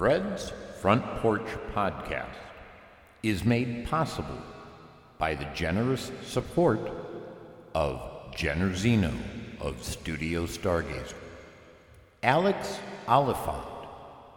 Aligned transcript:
Fred's 0.00 0.50
Front 0.80 1.04
Porch 1.16 1.46
Podcast 1.74 2.38
is 3.22 3.44
made 3.44 3.86
possible 3.86 4.38
by 5.18 5.34
the 5.34 5.44
generous 5.54 6.10
support 6.24 6.80
of 7.74 8.00
Generzino 8.34 9.12
of 9.60 9.84
Studio 9.84 10.46
Stargazer, 10.46 11.12
Alex 12.22 12.78
Oliphant, 13.08 13.66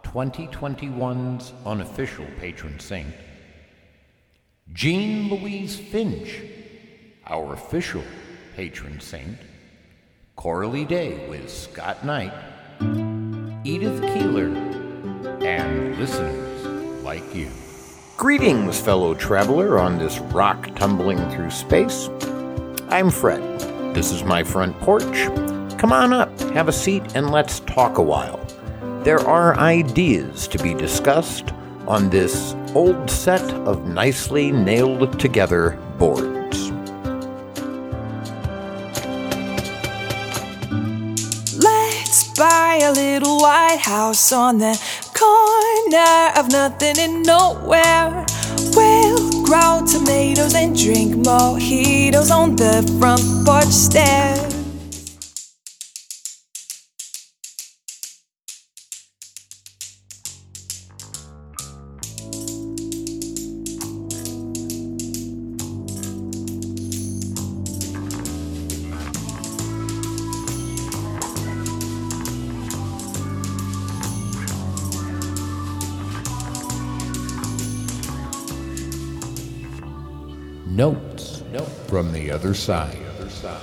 2021's 0.02 1.54
unofficial 1.64 2.26
patron 2.38 2.78
saint, 2.78 3.14
Jean 4.74 5.30
Louise 5.30 5.76
Finch, 5.76 6.42
our 7.26 7.54
official 7.54 8.04
patron 8.54 9.00
saint, 9.00 9.38
Coralie 10.36 10.84
Day 10.84 11.26
with 11.26 11.48
Scott 11.48 12.04
Knight, 12.04 12.34
Edith 13.64 14.02
Keeler, 14.12 14.73
listeners 15.98 17.02
like 17.02 17.34
you. 17.34 17.48
Greetings, 18.16 18.80
fellow 18.80 19.14
traveler 19.14 19.78
on 19.78 19.98
this 19.98 20.18
rock 20.18 20.74
tumbling 20.74 21.18
through 21.30 21.50
space. 21.50 22.08
I'm 22.88 23.10
Fred. 23.10 23.42
This 23.94 24.10
is 24.10 24.24
my 24.24 24.42
front 24.42 24.78
porch. 24.80 25.28
Come 25.78 25.92
on 25.92 26.12
up, 26.12 26.38
have 26.52 26.68
a 26.68 26.72
seat, 26.72 27.14
and 27.14 27.30
let's 27.30 27.60
talk 27.60 27.98
a 27.98 28.02
while. 28.02 28.40
There 29.04 29.20
are 29.20 29.56
ideas 29.58 30.48
to 30.48 30.58
be 30.58 30.74
discussed 30.74 31.52
on 31.86 32.10
this 32.10 32.54
old 32.74 33.10
set 33.10 33.42
of 33.66 33.86
nicely 33.86 34.50
nailed 34.50 35.20
together 35.20 35.78
boards. 35.98 36.70
Let's 41.56 42.36
buy 42.36 42.80
a 42.82 42.92
little 42.92 43.38
white 43.38 43.80
house 43.80 44.32
on 44.32 44.58
the 44.58 45.03
corner 45.24 46.32
of 46.38 46.50
nothing 46.50 46.98
and 46.98 47.24
nowhere. 47.24 48.26
We'll 48.76 49.42
grow 49.42 49.82
tomatoes 49.86 50.54
and 50.54 50.76
drink 50.76 51.14
mojitos 51.26 52.30
on 52.30 52.56
the 52.56 52.74
front 52.98 53.22
porch 53.46 53.72
stairs. 53.86 54.53
Other 82.54 83.28
side. 83.30 83.60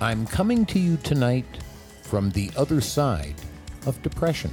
I'm 0.00 0.26
coming 0.26 0.66
to 0.66 0.80
you 0.80 0.96
tonight 0.98 1.46
from 2.02 2.30
the 2.30 2.50
other 2.56 2.80
side 2.80 3.36
of 3.86 4.02
depression. 4.02 4.50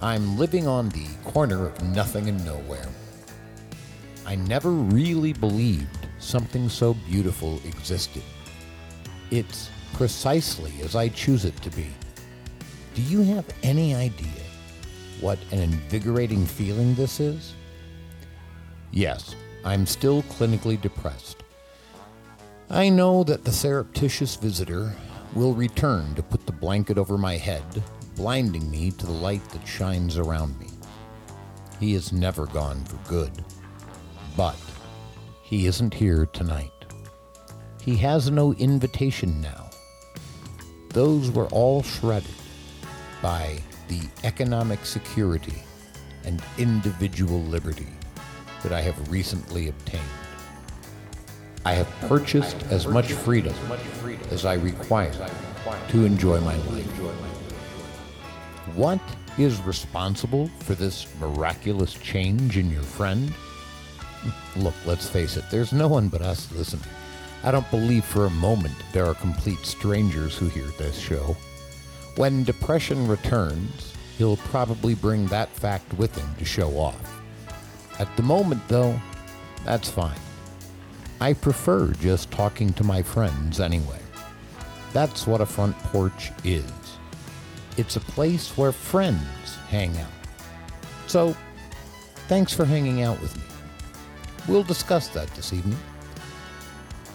I'm 0.00 0.38
living 0.38 0.68
on 0.68 0.90
the 0.90 1.08
corner 1.24 1.66
of 1.66 1.82
nothing 1.82 2.28
and 2.28 2.44
nowhere. 2.44 2.88
I 4.24 4.36
never 4.36 4.70
really 4.70 5.32
believed 5.32 6.06
something 6.20 6.68
so 6.68 6.94
beautiful 6.94 7.56
existed. 7.64 8.22
It's 9.32 9.70
precisely 9.94 10.72
as 10.82 10.94
I 10.94 11.08
choose 11.08 11.44
it 11.44 11.56
to 11.62 11.70
be. 11.70 11.88
Do 12.94 13.02
you 13.02 13.22
have 13.22 13.46
any 13.64 13.92
idea 13.96 14.28
what 15.20 15.40
an 15.50 15.58
invigorating 15.58 16.46
feeling 16.46 16.94
this 16.94 17.18
is? 17.18 17.54
Yes, 18.92 19.34
I'm 19.64 19.86
still 19.86 20.22
clinically 20.24 20.78
depressed. 20.78 21.42
I 22.68 22.90
know 22.90 23.24
that 23.24 23.44
the 23.44 23.52
surreptitious 23.52 24.36
visitor 24.36 24.94
will 25.34 25.54
return 25.54 26.14
to 26.14 26.22
put 26.22 26.44
the 26.44 26.52
blanket 26.52 26.98
over 26.98 27.16
my 27.16 27.36
head, 27.36 27.64
blinding 28.14 28.70
me 28.70 28.90
to 28.90 29.06
the 29.06 29.12
light 29.12 29.46
that 29.50 29.66
shines 29.66 30.18
around 30.18 30.58
me. 30.60 30.68
He 31.80 31.94
is 31.94 32.12
never 32.12 32.46
gone 32.46 32.84
for 32.84 32.96
good. 33.08 33.44
But 34.36 34.56
he 35.42 35.66
isn't 35.66 35.94
here 35.94 36.26
tonight. 36.26 36.70
He 37.80 37.96
has 37.96 38.30
no 38.30 38.52
invitation 38.54 39.40
now. 39.40 39.70
Those 40.90 41.30
were 41.30 41.46
all 41.46 41.82
shredded 41.82 42.34
by 43.22 43.58
the 43.88 44.00
economic 44.24 44.84
security 44.84 45.62
and 46.24 46.42
individual 46.58 47.42
liberty 47.42 47.88
that 48.64 48.72
I 48.72 48.80
have 48.80 49.10
recently 49.10 49.68
obtained. 49.68 50.02
I 51.64 51.74
have 51.74 51.88
purchased 52.08 52.62
as 52.70 52.86
much 52.86 53.12
freedom 53.12 53.54
as 54.30 54.44
I 54.44 54.54
require 54.54 55.12
to 55.88 56.04
enjoy 56.04 56.40
my 56.40 56.56
life. 56.56 56.86
What 58.74 59.00
is 59.38 59.60
responsible 59.62 60.48
for 60.60 60.74
this 60.74 61.06
miraculous 61.20 61.94
change 61.94 62.58
in 62.58 62.70
your 62.70 62.82
friend? 62.82 63.32
Look, 64.56 64.74
let's 64.84 65.08
face 65.08 65.36
it, 65.36 65.44
there's 65.50 65.72
no 65.72 65.88
one 65.88 66.08
but 66.08 66.22
us 66.22 66.50
listening. 66.52 66.88
I 67.42 67.50
don't 67.50 67.70
believe 67.70 68.04
for 68.04 68.24
a 68.26 68.30
moment 68.30 68.74
there 68.92 69.06
are 69.06 69.14
complete 69.14 69.64
strangers 69.66 70.36
who 70.36 70.48
hear 70.48 70.66
this 70.78 70.98
show. 70.98 71.36
When 72.16 72.44
depression 72.44 73.06
returns, 73.06 73.92
he'll 74.18 74.36
probably 74.36 74.94
bring 74.94 75.26
that 75.26 75.50
fact 75.50 75.92
with 75.94 76.16
him 76.16 76.34
to 76.38 76.44
show 76.44 76.70
off. 76.78 77.13
At 77.98 78.14
the 78.16 78.22
moment, 78.22 78.66
though, 78.68 79.00
that's 79.64 79.88
fine. 79.88 80.18
I 81.20 81.32
prefer 81.32 81.92
just 81.94 82.30
talking 82.30 82.72
to 82.74 82.84
my 82.84 83.02
friends 83.02 83.60
anyway. 83.60 84.00
That's 84.92 85.26
what 85.26 85.40
a 85.40 85.46
front 85.46 85.78
porch 85.78 86.32
is. 86.42 86.70
It's 87.76 87.96
a 87.96 88.00
place 88.00 88.56
where 88.56 88.72
friends 88.72 89.56
hang 89.68 89.96
out. 89.98 90.10
So, 91.06 91.36
thanks 92.28 92.52
for 92.52 92.64
hanging 92.64 93.02
out 93.02 93.20
with 93.20 93.36
me. 93.36 93.42
We'll 94.48 94.62
discuss 94.62 95.08
that 95.08 95.28
this 95.34 95.52
evening. 95.52 95.78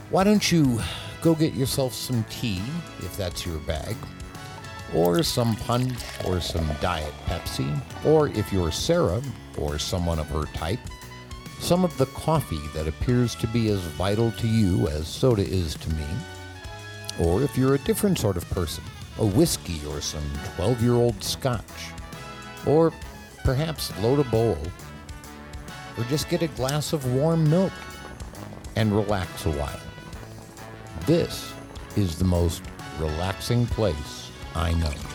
Why 0.10 0.24
don't 0.24 0.52
you 0.52 0.82
go 1.22 1.36
get 1.36 1.54
yourself 1.54 1.94
some 1.94 2.24
tea, 2.30 2.62
if 3.00 3.16
that's 3.18 3.46
your 3.46 3.58
bag, 3.60 3.96
or 4.94 5.24
some 5.24 5.56
punch, 5.56 5.98
or 6.26 6.40
some 6.42 6.68
Diet 6.82 7.14
Pepsi, 7.26 7.80
or 8.06 8.30
if 8.30 8.52
you're 8.52 8.72
Sarah, 8.72 9.22
or 9.58 9.78
someone 9.78 10.20
of 10.20 10.30
her 10.30 10.46
type, 10.54 10.80
some 11.60 11.84
of 11.84 11.96
the 11.98 12.06
coffee 12.08 12.66
that 12.74 12.88
appears 12.88 13.36
to 13.36 13.48
be 13.48 13.70
as 13.70 13.80
vital 13.80 14.32
to 14.32 14.48
you 14.48 14.88
as 14.88 15.08
soda 15.08 15.44
is 15.44 15.76
to 15.76 15.90
me. 15.94 16.06
Or 17.20 17.44
if 17.44 17.58
you're 17.58 17.76
a 17.76 17.80
different 17.80 18.18
sort 18.18 18.38
of 18.38 18.50
person, 18.50 18.84
a 19.20 19.26
whiskey 19.26 19.82
or 19.90 20.02
some 20.02 20.24
12 20.56 20.82
year 20.82 20.94
old 20.94 21.22
scotch. 21.24 21.64
Or 22.66 22.94
perhaps 23.44 23.98
load 24.00 24.20
a 24.20 24.24
bowl. 24.30 24.58
Or 25.98 26.04
just 26.06 26.30
get 26.30 26.42
a 26.42 26.48
glass 26.48 26.94
of 26.94 27.14
warm 27.14 27.50
milk 27.50 27.74
and 28.76 28.96
relax 28.96 29.46
a 29.46 29.52
while. 29.52 29.80
This 31.06 31.54
is 31.96 32.18
the 32.18 32.26
most 32.26 32.64
relaxing 33.00 33.66
place 33.66 34.29
I 34.60 34.74
know. 34.74 35.09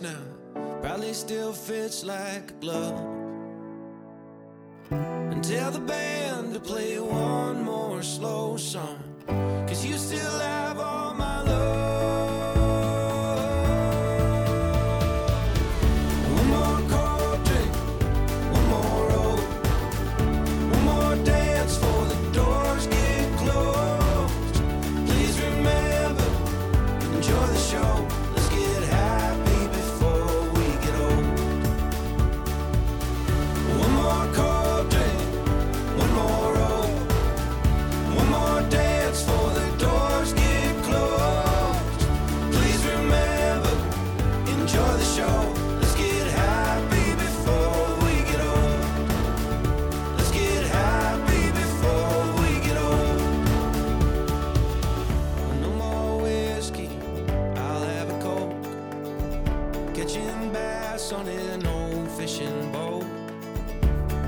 Now. 0.00 0.22
Probably 0.80 1.12
still 1.12 1.52
fits 1.52 2.04
like 2.04 2.50
a 2.50 2.54
glove. 2.60 2.98
And 4.90 5.42
tell 5.44 5.70
the 5.70 5.80
band 5.80 6.54
to 6.54 6.60
play 6.60 6.98
one 6.98 7.62
more 7.62 8.02
slow 8.02 8.56
song. 8.56 8.98
Cause 9.68 9.84
you 9.84 9.98
still 9.98 10.38
have 10.38 10.78
all 10.78 11.14
my 11.14 11.27
on 61.12 61.26
an 61.26 61.66
old 61.66 62.10
fishing 62.10 62.70
boat. 62.72 63.02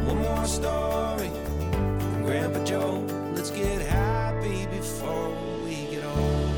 One 0.06 0.18
more 0.18 0.46
story 0.46 1.28
from 1.28 2.22
Grandpa 2.24 2.64
Joe. 2.64 3.04
Let's 3.34 3.50
get 3.50 3.82
happy 3.82 4.64
before 4.66 5.36
we 5.64 5.86
get 5.90 6.04
old. 6.04 6.50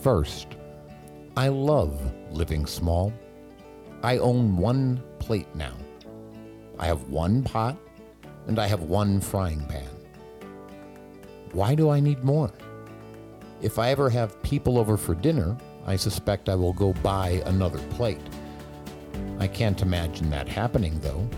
First, 0.00 0.56
I 1.36 1.48
love 1.48 2.00
living 2.30 2.64
small. 2.64 3.12
I 4.02 4.16
own 4.16 4.56
one 4.56 5.02
plate 5.18 5.54
now. 5.54 5.74
I 6.78 6.86
have 6.86 7.10
one 7.10 7.42
pot 7.42 7.76
and 8.46 8.58
I 8.58 8.66
have 8.66 8.84
one 8.84 9.20
frying 9.20 9.66
pan. 9.66 9.90
Why 11.52 11.74
do 11.74 11.90
I 11.90 12.00
need 12.00 12.24
more? 12.24 12.50
If 13.60 13.78
I 13.78 13.90
ever 13.90 14.08
have 14.08 14.42
people 14.42 14.78
over 14.78 14.96
for 14.96 15.14
dinner, 15.14 15.58
I 15.86 15.96
suspect 15.96 16.48
I 16.48 16.54
will 16.54 16.72
go 16.72 16.92
buy 16.94 17.42
another 17.46 17.78
plate. 17.90 18.20
I 19.38 19.48
can't 19.48 19.82
imagine 19.82 20.30
that 20.30 20.48
happening 20.48 21.00
though. 21.00 21.28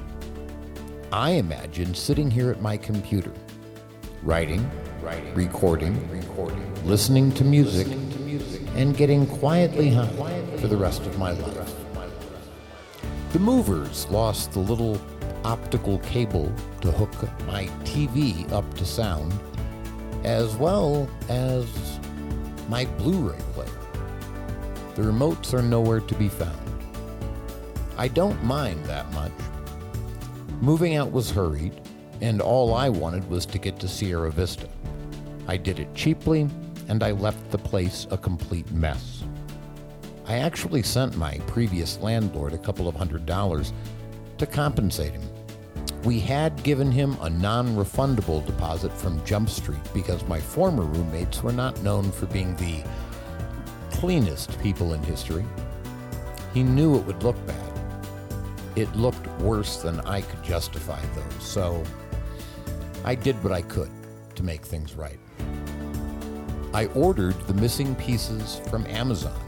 I 1.12 1.30
imagine 1.30 1.94
sitting 1.94 2.30
here 2.30 2.50
at 2.50 2.60
my 2.60 2.76
computer, 2.76 3.32
writing, 4.22 4.68
writing, 5.00 5.34
recording, 5.34 6.10
recording, 6.10 6.84
listening 6.84 7.32
to 7.32 7.44
music, 7.44 7.86
and 8.74 8.96
getting 8.96 9.26
quietly 9.26 9.90
high 9.90 10.44
for 10.58 10.66
the 10.66 10.76
rest 10.76 11.02
of 11.02 11.18
my 11.18 11.30
life. 11.30 11.74
The 13.32 13.38
movers 13.38 14.06
lost 14.10 14.52
the 14.52 14.60
little 14.60 15.00
optical 15.44 15.98
cable 16.00 16.52
to 16.80 16.90
hook 16.90 17.14
my 17.46 17.66
TV 17.84 18.50
up 18.52 18.72
to 18.74 18.84
sound, 18.84 19.32
as 20.24 20.54
well 20.56 21.08
as 21.28 21.66
my 22.68 22.84
Blu 22.98 23.30
ray 23.30 23.38
player. 23.52 23.83
The 24.94 25.02
remotes 25.02 25.52
are 25.52 25.62
nowhere 25.62 26.00
to 26.00 26.14
be 26.14 26.28
found. 26.28 26.58
I 27.96 28.08
don't 28.08 28.42
mind 28.44 28.84
that 28.84 29.10
much. 29.12 29.32
Moving 30.60 30.94
out 30.94 31.10
was 31.10 31.30
hurried, 31.30 31.80
and 32.20 32.40
all 32.40 32.74
I 32.74 32.88
wanted 32.88 33.28
was 33.28 33.44
to 33.46 33.58
get 33.58 33.78
to 33.80 33.88
Sierra 33.88 34.30
Vista. 34.30 34.68
I 35.46 35.56
did 35.56 35.78
it 35.78 35.94
cheaply, 35.94 36.48
and 36.88 37.02
I 37.02 37.10
left 37.10 37.50
the 37.50 37.58
place 37.58 38.06
a 38.10 38.18
complete 38.18 38.70
mess. 38.70 39.24
I 40.26 40.38
actually 40.38 40.82
sent 40.82 41.16
my 41.16 41.38
previous 41.46 41.98
landlord 41.98 42.52
a 42.52 42.58
couple 42.58 42.88
of 42.88 42.94
hundred 42.94 43.26
dollars 43.26 43.72
to 44.38 44.46
compensate 44.46 45.12
him. 45.12 45.22
We 46.04 46.20
had 46.20 46.62
given 46.62 46.90
him 46.90 47.16
a 47.20 47.30
non 47.30 47.68
refundable 47.76 48.44
deposit 48.46 48.92
from 48.92 49.24
Jump 49.24 49.50
Street 49.50 49.80
because 49.92 50.26
my 50.28 50.38
former 50.38 50.82
roommates 50.84 51.42
were 51.42 51.52
not 51.52 51.82
known 51.82 52.10
for 52.10 52.26
being 52.26 52.54
the 52.56 52.82
cleanest 54.04 54.60
people 54.60 54.92
in 54.92 55.02
history. 55.02 55.46
He 56.52 56.62
knew 56.62 56.98
it 56.98 57.06
would 57.06 57.22
look 57.22 57.38
bad. 57.46 57.72
It 58.76 58.94
looked 58.94 59.26
worse 59.40 59.78
than 59.78 59.98
I 60.00 60.20
could 60.20 60.44
justify, 60.44 61.00
though, 61.14 61.38
so 61.38 61.82
I 63.02 63.14
did 63.14 63.42
what 63.42 63.50
I 63.50 63.62
could 63.62 63.88
to 64.34 64.42
make 64.42 64.60
things 64.60 64.94
right. 64.94 65.18
I 66.74 66.84
ordered 66.88 67.32
the 67.46 67.54
missing 67.54 67.94
pieces 67.94 68.60
from 68.68 68.86
Amazon. 68.88 69.40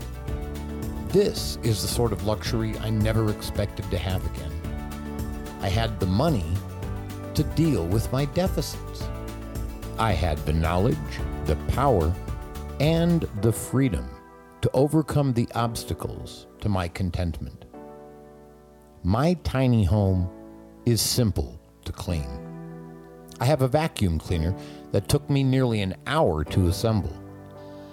This 1.08 1.58
is 1.62 1.82
the 1.82 1.88
sort 1.88 2.14
of 2.14 2.24
luxury 2.24 2.78
I 2.78 2.88
never 2.88 3.30
expected 3.30 3.90
to 3.90 3.98
have 3.98 4.24
again. 4.24 4.52
I 5.60 5.68
had 5.68 6.00
the 6.00 6.06
money 6.06 6.50
to 7.34 7.42
deal 7.42 7.86
with 7.86 8.10
my 8.10 8.24
deficits. 8.24 9.06
I 9.98 10.12
had 10.12 10.38
the 10.46 10.54
knowledge, 10.54 10.96
the 11.44 11.56
power, 11.74 12.10
and 12.80 13.28
the 13.42 13.52
freedom 13.52 14.08
to 14.62 14.70
overcome 14.72 15.32
the 15.32 15.48
obstacles 15.54 16.46
to 16.60 16.68
my 16.68 16.88
contentment. 16.88 17.64
My 19.02 19.34
tiny 19.44 19.84
home 19.84 20.28
is 20.84 21.00
simple 21.00 21.60
to 21.84 21.92
clean. 21.92 22.26
I 23.38 23.44
have 23.44 23.62
a 23.62 23.68
vacuum 23.68 24.18
cleaner 24.18 24.54
that 24.92 25.08
took 25.08 25.28
me 25.28 25.44
nearly 25.44 25.82
an 25.82 25.94
hour 26.06 26.42
to 26.44 26.68
assemble. 26.68 27.12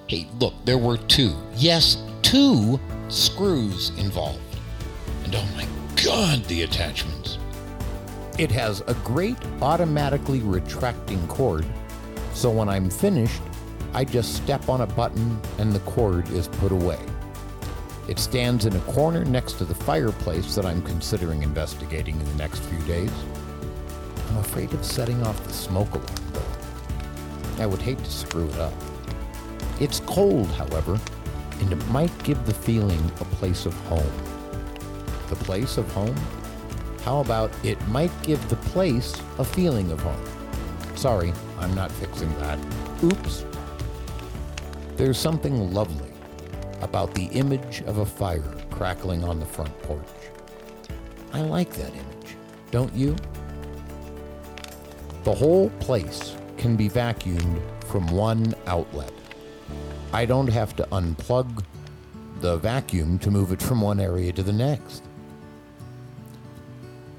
Hey, 0.08 0.28
look, 0.40 0.54
there 0.66 0.78
were 0.78 0.98
two, 0.98 1.34
yes, 1.56 1.98
two 2.22 2.80
screws 3.10 3.92
involved. 3.98 4.40
And 5.26 5.36
oh 5.36 5.48
my 5.56 5.68
god, 6.04 6.44
the 6.46 6.64
attachments. 6.64 7.38
It 8.40 8.52
has 8.52 8.82
a 8.88 8.96
great 9.06 9.38
automatically 9.62 10.40
retracting 10.40 11.26
cord, 11.28 11.66
so 12.34 12.50
when 12.50 12.68
I'm 12.68 12.90
finished, 12.90 13.42
I 13.96 14.04
just 14.04 14.36
step 14.36 14.70
on 14.70 14.82
a 14.82 14.88
button 14.88 15.40
and 15.60 15.72
the 15.72 15.80
cord 15.82 16.28
is 16.32 16.48
put 16.48 16.72
away. 16.72 17.00
It 18.08 18.18
stands 18.18 18.66
in 18.66 18.76
a 18.76 18.80
corner 18.82 19.24
next 19.24 19.54
to 19.54 19.66
the 19.66 19.76
fireplace 19.76 20.56
that 20.56 20.66
I'm 20.66 20.82
considering 20.82 21.44
investigating 21.44 22.20
in 22.20 22.26
the 22.26 22.36
next 22.36 22.60
few 22.64 22.80
days. 22.88 23.12
I'm 24.30 24.38
afraid 24.38 24.74
of 24.74 24.84
setting 24.84 25.22
off 25.26 25.42
the 25.46 25.54
smoke 25.54 25.94
alarm, 25.94 26.08
though. 26.34 27.64
I 27.64 27.68
would 27.68 27.82
hate 27.82 28.00
to 28.00 28.12
screw 28.12 28.48
it 28.48 28.58
up. 28.58 28.74
It's 29.80 30.00
cold, 30.02 30.48
however, 30.48 31.00
and 31.60 31.72
it 31.72 31.88
might 31.90 32.24
give 32.24 32.44
the 32.46 32.54
feeling 32.54 33.04
a 33.22 33.26
place 33.26 33.68
of 33.68 33.74
home. 33.86 34.12
The 35.30 35.36
place 35.36 35.78
of 35.78 35.90
home? 35.92 36.16
How 37.04 37.20
about 37.20 37.52
it 37.64 37.80
might 37.90 38.12
give 38.24 38.50
the 38.50 38.56
place 38.56 39.14
a 39.38 39.46
feeling 39.46 39.92
of 39.92 40.02
home? 40.02 40.26
Sorry, 40.96 41.32
I'm 41.60 41.76
not 41.76 41.92
fixing 41.92 42.34
that. 42.40 42.58
Oops. 43.04 43.46
There's 45.04 45.18
something 45.18 45.74
lovely 45.74 46.14
about 46.80 47.14
the 47.14 47.26
image 47.26 47.84
of 47.88 47.98
a 47.98 48.06
fire 48.06 48.56
crackling 48.72 49.26
on 49.26 49.38
the 49.38 49.46
front 49.46 49.78
porch. 49.82 50.08
I 51.34 51.42
like 51.42 51.74
that 51.74 51.90
image, 51.90 52.38
don't 52.72 52.94
you? 52.94 53.18
The 55.26 55.34
whole 55.34 55.70
place 55.82 56.38
can 56.56 56.78
be 56.78 56.88
vacuumed 56.88 57.62
from 57.84 58.08
one 58.08 58.56
outlet. 58.66 59.12
I 60.14 60.26
don't 60.26 60.48
have 60.48 60.74
to 60.78 60.84
unplug 60.94 61.66
the 62.40 62.56
vacuum 62.56 63.20
to 63.20 63.30
move 63.30 63.52
it 63.52 63.62
from 63.62 63.82
one 63.82 64.00
area 64.00 64.32
to 64.32 64.42
the 64.42 64.54
next. 64.54 65.04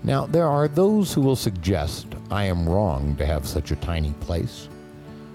Now, 0.03 0.25
there 0.25 0.49
are 0.49 0.69
those 0.69 1.13
who 1.13 1.21
will 1.21 1.37
suggest 1.37 2.07
I 2.31 2.45
am 2.45 2.67
wrong 2.67 3.15
to 3.17 3.27
have 3.27 3.47
such 3.47 3.73
a 3.73 3.77
tiny 3.77 4.15
place. 4.21 4.71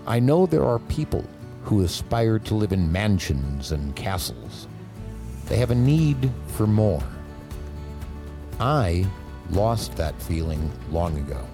I 0.08 0.20
know 0.20 0.48
there 0.48 0.66
are 0.66 0.80
people 0.80 1.24
who 1.70 1.84
aspire 1.84 2.40
to 2.40 2.56
live 2.56 2.74
in 2.74 2.92
mansions 2.92 3.72
and 3.72 3.96
castles. 3.96 4.68
They 5.46 5.58
have 5.58 5.70
a 5.70 5.76
need 5.76 6.32
for 6.48 6.66
more. 6.66 7.04
I 8.60 9.06
lost 9.52 9.96
that 9.96 10.20
feeling 10.20 10.72
long 10.90 11.16
ago. 11.20 11.46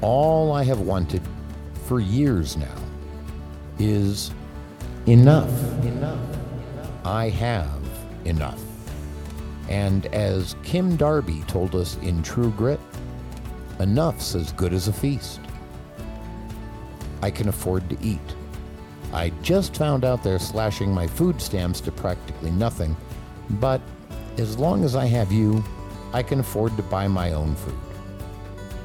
All 0.00 0.50
I 0.50 0.64
have 0.64 0.80
wanted 0.80 1.22
for 1.84 2.00
years 2.00 2.56
now 2.56 2.74
is 3.78 4.32
enough. 5.06 5.48
Enough. 5.84 6.18
I 7.04 7.28
have 7.28 7.88
enough. 8.24 8.60
And 9.68 10.06
as 10.06 10.56
Kim 10.64 10.96
Darby 10.96 11.44
told 11.46 11.76
us 11.76 11.96
in 11.98 12.20
True 12.24 12.50
Grit, 12.56 12.80
enough's 13.78 14.34
as 14.34 14.50
good 14.52 14.72
as 14.72 14.88
a 14.88 14.92
feast. 14.92 15.38
I 17.22 17.30
can 17.30 17.48
afford 17.48 17.88
to 17.88 17.96
eat. 18.02 18.18
I 19.12 19.30
just 19.42 19.76
found 19.76 20.04
out 20.04 20.22
they're 20.22 20.38
slashing 20.38 20.92
my 20.92 21.06
food 21.06 21.40
stamps 21.40 21.80
to 21.82 21.92
practically 21.92 22.50
nothing, 22.50 22.96
but 23.50 23.80
as 24.38 24.58
long 24.58 24.84
as 24.84 24.96
I 24.96 25.04
have 25.06 25.30
you, 25.30 25.62
I 26.14 26.22
can 26.22 26.40
afford 26.40 26.76
to 26.76 26.82
buy 26.82 27.08
my 27.08 27.32
own 27.32 27.54
food. 27.54 27.78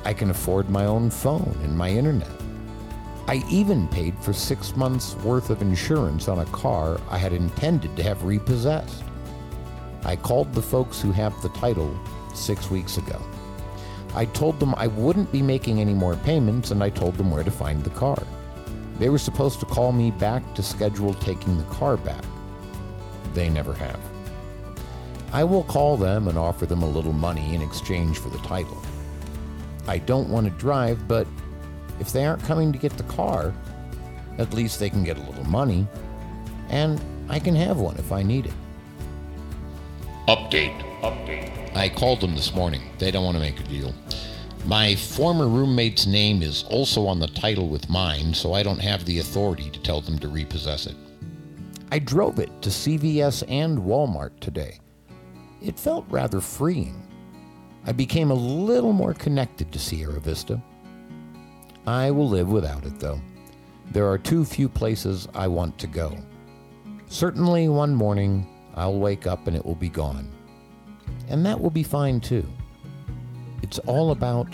I 0.03 0.13
can 0.13 0.29
afford 0.29 0.69
my 0.69 0.85
own 0.85 1.09
phone 1.09 1.57
and 1.63 1.77
my 1.77 1.89
internet. 1.89 2.31
I 3.27 3.43
even 3.49 3.87
paid 3.89 4.17
for 4.19 4.31
six 4.31 4.75
months' 4.75 5.15
worth 5.15 5.49
of 5.49 5.61
insurance 5.61 6.27
on 6.27 6.39
a 6.39 6.45
car 6.45 6.99
I 7.09 7.17
had 7.17 7.33
intended 7.33 7.95
to 7.97 8.03
have 8.03 8.23
repossessed. 8.23 9.03
I 10.03 10.15
called 10.15 10.53
the 10.53 10.61
folks 10.61 11.01
who 11.01 11.11
have 11.11 11.41
the 11.41 11.49
title 11.49 11.93
six 12.33 12.69
weeks 12.69 12.97
ago. 12.97 13.21
I 14.15 14.25
told 14.25 14.59
them 14.59 14.73
I 14.77 14.87
wouldn't 14.87 15.31
be 15.31 15.41
making 15.41 15.81
any 15.81 15.93
more 15.93 16.15
payments 16.15 16.71
and 16.71 16.81
I 16.81 16.89
told 16.89 17.15
them 17.15 17.29
where 17.29 17.43
to 17.43 17.51
find 17.51 17.83
the 17.83 17.89
car. 17.91 18.21
They 18.99 19.09
were 19.09 19.17
supposed 19.17 19.59
to 19.59 19.65
call 19.65 19.91
me 19.91 20.11
back 20.11 20.55
to 20.55 20.63
schedule 20.63 21.13
taking 21.13 21.57
the 21.57 21.63
car 21.65 21.97
back. 21.97 22.23
They 23.33 23.49
never 23.49 23.73
have. 23.73 23.99
I 25.31 25.43
will 25.43 25.63
call 25.63 25.97
them 25.97 26.27
and 26.27 26.37
offer 26.37 26.65
them 26.65 26.81
a 26.81 26.89
little 26.89 27.13
money 27.13 27.53
in 27.53 27.61
exchange 27.61 28.17
for 28.17 28.29
the 28.29 28.39
title. 28.39 28.81
I 29.87 29.99
don't 29.99 30.29
want 30.29 30.47
to 30.47 30.51
drive, 30.51 31.07
but 31.07 31.27
if 31.99 32.11
they 32.11 32.25
aren't 32.25 32.43
coming 32.43 32.71
to 32.71 32.79
get 32.79 32.97
the 32.97 33.03
car, 33.03 33.53
at 34.37 34.53
least 34.53 34.79
they 34.79 34.89
can 34.89 35.03
get 35.03 35.17
a 35.17 35.21
little 35.21 35.43
money, 35.45 35.87
and 36.69 36.99
I 37.29 37.39
can 37.39 37.55
have 37.55 37.77
one 37.77 37.97
if 37.97 38.11
I 38.11 38.23
need 38.23 38.47
it. 38.47 38.53
Update. 40.27 40.77
Update. 41.01 41.75
I 41.75 41.89
called 41.89 42.21
them 42.21 42.35
this 42.35 42.53
morning. 42.53 42.81
They 42.97 43.11
don't 43.11 43.23
want 43.23 43.35
to 43.35 43.41
make 43.41 43.59
a 43.59 43.63
deal. 43.63 43.93
My 44.67 44.95
former 44.95 45.47
roommate's 45.47 46.05
name 46.05 46.43
is 46.43 46.63
also 46.63 47.07
on 47.07 47.21
the 47.21 47.27
title 47.27 47.69
with 47.69 47.89
mine, 47.89 48.33
so 48.33 48.51
I 48.51 48.63
don't 48.63 48.81
have 48.81 49.05
the 49.05 49.19
authority 49.19 49.69
to 49.69 49.79
tell 49.79 50.01
them 50.01 50.19
to 50.19 50.27
repossess 50.27 50.87
it. 50.87 50.95
I 51.89 51.99
drove 51.99 52.37
it 52.37 52.49
to 52.63 52.69
CVS 52.69 53.45
and 53.47 53.77
Walmart 53.77 54.37
today. 54.41 54.81
It 55.61 55.79
felt 55.79 56.05
rather 56.09 56.41
freeing. 56.41 57.01
I 57.85 57.93
became 57.93 58.29
a 58.29 58.33
little 58.33 58.91
more 58.91 59.13
connected 59.13 59.71
to 59.71 59.79
Sierra 59.79 60.19
Vista. 60.19 60.61
I 61.85 62.11
will 62.11 62.27
live 62.27 62.49
without 62.49 62.85
it, 62.85 62.99
though. 62.99 63.21
There 63.91 64.09
are 64.11 64.17
too 64.17 64.43
few 64.43 64.67
places 64.67 65.29
I 65.33 65.47
want 65.47 65.77
to 65.79 65.87
go. 65.87 66.17
Certainly, 67.07 67.69
one 67.69 67.95
morning, 67.95 68.45
I'll 68.75 68.99
wake 68.99 69.27
up 69.27 69.47
and 69.47 69.55
it 69.55 69.65
will 69.65 69.75
be 69.75 69.87
gone. 69.87 70.29
And 71.29 71.45
that 71.45 71.57
will 71.57 71.69
be 71.69 71.83
fine, 71.83 72.19
too. 72.19 72.45
It's 73.61 73.79
all 73.79 74.11
about 74.11 74.47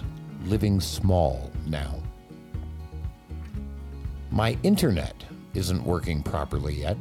living 0.45 0.79
small 0.79 1.51
now. 1.65 2.01
My 4.31 4.57
internet 4.63 5.23
isn't 5.53 5.83
working 5.83 6.23
properly 6.23 6.75
yet. 6.75 6.97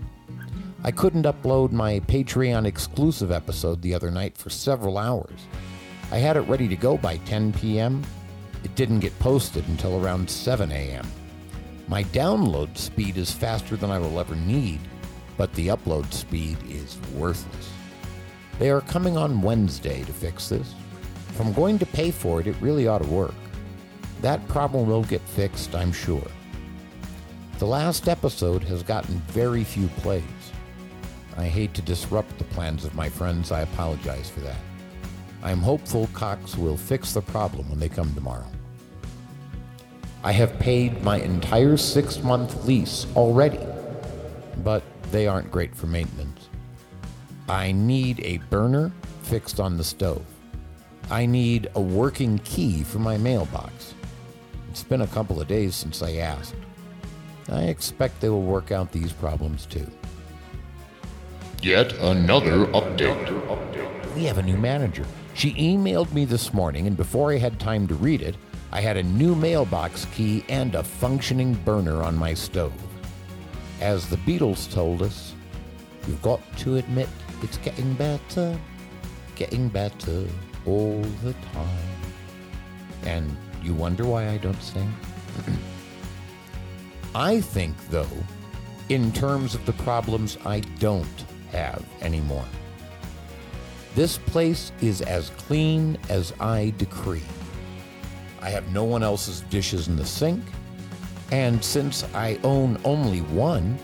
I 0.85 0.91
couldn't 0.91 1.27
upload 1.27 1.73
my 1.73 2.01
Patreon 2.01 2.67
exclusive 2.67 3.31
episode 3.31 3.81
the 3.81 3.95
other 3.95 4.11
night 4.11 4.37
for 4.37 4.51
several 4.51 4.99
hours. 4.99 5.47
I 6.11 6.19
had 6.19 6.37
it 6.37 6.41
ready 6.41 6.69
to 6.69 6.77
go 6.77 6.97
by 6.99 7.19
10 7.19 7.53
p.m. 7.53 8.03
It 8.65 8.75
didn't 8.75 9.01
get 9.01 9.19
posted 9.19 9.67
until 9.69 10.05
around 10.05 10.29
7 10.29 10.71
a.m. 10.73 11.07
My 11.89 12.05
download 12.05 12.77
speed 12.77 13.17
is 13.17 13.31
faster 13.31 13.77
than 13.77 13.91
I 13.91 13.99
will 13.99 14.19
ever 14.19 14.37
need, 14.37 14.81
but 15.37 15.53
the 15.55 15.69
upload 15.69 16.13
speed 16.13 16.59
is 16.69 16.99
worthless. 17.15 17.71
They 18.59 18.71
are 18.71 18.81
coming 18.83 19.17
on 19.17 19.41
Wednesday 19.41 20.03
to 20.05 20.13
fix 20.13 20.49
this. 20.49 20.75
If 21.33 21.41
I'm 21.41 21.55
going 21.55 21.79
to 21.79 21.87
pay 21.87 22.11
for 22.11 22.41
it, 22.41 22.47
it 22.47 22.55
really 22.61 22.87
ought 22.87 23.03
to 23.03 23.09
work. 23.09 23.35
That 24.21 24.47
problem 24.49 24.87
will 24.87 25.03
get 25.03 25.23
fixed, 25.23 25.75
I'm 25.75 25.91
sure. 25.91 26.27
The 27.59 27.67
last 27.67 28.07
episode 28.07 28.63
has 28.65 28.83
gotten 28.83 29.15
very 29.29 29.65
few 29.65 29.89
plays. 29.89 30.23
I 31.39 31.47
hate 31.47 31.73
to 31.73 31.81
disrupt 31.81 32.37
the 32.37 32.45
plans 32.45 32.85
of 32.85 32.95
my 32.95 33.09
friends. 33.09 33.51
I 33.51 33.63
apologize 33.63 34.29
for 34.29 34.41
that. 34.41 34.61
I 35.43 35.53
am 35.53 35.61
hopeful 35.61 36.07
Cox 36.13 36.59
will 36.59 36.77
fix 36.77 37.15
the 37.15 37.23
problem 37.23 37.67
when 37.71 37.81
they 37.81 37.89
come 37.89 38.13
tomorrow. 38.15 38.47
I 40.23 40.33
have 40.33 40.59
paid 40.59 41.03
my 41.03 41.19
entire 41.19 41.79
six 41.79 42.23
month 42.23 42.67
lease 42.67 43.07
already, 43.17 43.59
but 44.59 44.83
they 45.11 45.27
aren't 45.27 45.51
great 45.51 45.75
for 45.75 45.87
maintenance. 45.87 46.51
I 47.49 47.73
need 47.73 48.21
a 48.21 48.37
burner 48.51 48.93
fixed 49.23 49.61
on 49.61 49.79
the 49.79 49.85
stove. 49.85 50.27
I 51.13 51.27
need 51.27 51.69
a 51.75 51.81
working 51.81 52.39
key 52.39 52.83
for 52.83 52.99
my 52.99 53.19
mailbox. 53.19 53.93
It's 54.71 54.83
been 54.83 55.03
a 55.03 55.07
couple 55.07 55.43
of 55.43 55.47
days 55.47 55.75
since 55.75 56.03
I 56.03 56.15
asked. 56.15 56.55
I 57.51 57.65
expect 57.65 58.23
they 58.23 58.31
will 58.31 58.41
work 58.41 58.73
out 58.73 58.93
these 58.93 59.13
problems 59.13 59.67
too. 59.67 59.87
Yet 61.61 61.93
another 61.99 62.65
update. 62.69 64.15
We 64.15 64.25
have 64.25 64.39
a 64.39 64.43
new 64.43 64.57
manager. 64.57 65.05
She 65.35 65.53
emailed 65.53 66.11
me 66.15 66.25
this 66.25 66.55
morning, 66.55 66.87
and 66.87 66.97
before 66.97 67.31
I 67.31 67.37
had 67.37 67.61
time 67.61 67.87
to 67.89 67.95
read 67.95 68.23
it, 68.23 68.37
I 68.73 68.81
had 68.81 68.97
a 68.97 69.03
new 69.03 69.35
mailbox 69.35 70.07
key 70.15 70.47
and 70.49 70.75
a 70.75 70.83
functioning 70.83 71.53
burner 71.53 72.03
on 72.03 72.17
my 72.17 72.33
stove. 72.33 72.73
As 73.83 74.09
the 74.09 74.17
Beatles 74.17 74.73
told 74.73 75.03
us, 75.03 75.35
you've 76.09 76.23
got 76.23 76.41
to 76.61 76.77
admit 76.77 77.11
it's 77.43 77.59
getting 77.59 77.93
better, 77.93 78.59
getting 79.37 79.69
better 79.69 80.27
all 80.67 81.01
the 81.23 81.33
time. 81.53 81.89
And 83.05 83.37
you 83.63 83.75
wonder 83.75 84.05
why 84.05 84.29
I 84.29 84.39
don't 84.39 84.61
sing? 84.63 84.93
I 87.15 87.41
think, 87.41 87.77
though, 87.89 88.07
in 88.89 89.13
terms 89.13 89.55
of 89.55 89.65
the 89.67 89.73
problems 89.75 90.39
I 90.45 90.61
don't 90.79 91.25
have 91.51 91.85
anymore. 92.01 92.45
This 93.95 94.17
place 94.17 94.73
is 94.81 95.03
as 95.03 95.31
clean 95.31 95.99
as 96.09 96.33
I 96.41 96.73
decree. 96.79 97.23
I 98.41 98.51
have 98.51 98.73
no 98.73 98.85
one 98.85 99.03
else's 99.03 99.43
dishes 99.43 99.89
in 99.89 99.97
the 99.97 100.07
sink, 100.07 100.43
and 101.31 101.63
since 101.63 102.05
I 102.15 102.39
own 102.43 102.79
only 102.85 103.21
one, 103.21 103.79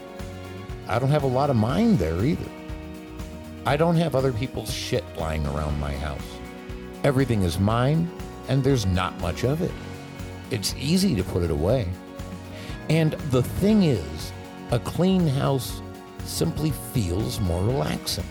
I 0.88 0.99
don't 0.99 1.11
have 1.11 1.25
a 1.25 1.28
lot 1.28 1.50
of 1.50 1.56
mine 1.56 1.97
there 1.99 2.25
either. 2.25 2.50
I 3.66 3.76
don't 3.76 3.97
have 3.97 4.14
other 4.14 4.32
people's 4.32 4.73
shit 4.73 5.04
lying 5.18 5.47
around 5.47 5.78
my 5.78 5.92
house. 5.92 6.38
Everything 7.05 7.43
is 7.43 7.59
mine, 7.59 8.11
and 8.49 8.64
there's 8.64 8.87
not 8.87 9.19
much 9.21 9.45
of 9.45 9.62
it. 9.62 9.73
It's 10.50 10.75
easy 10.76 11.14
to 11.14 11.23
put 11.23 11.43
it 11.43 11.50
away. 11.50 11.87
And 12.90 13.12
the 13.31 13.43
thing 13.43 13.85
is, 13.85 14.33
a 14.71 14.78
clean 14.78 15.26
house 15.26 15.81
simply 16.25 16.73
feels 16.93 17.40
more 17.40 17.62
relaxing. 17.62 18.26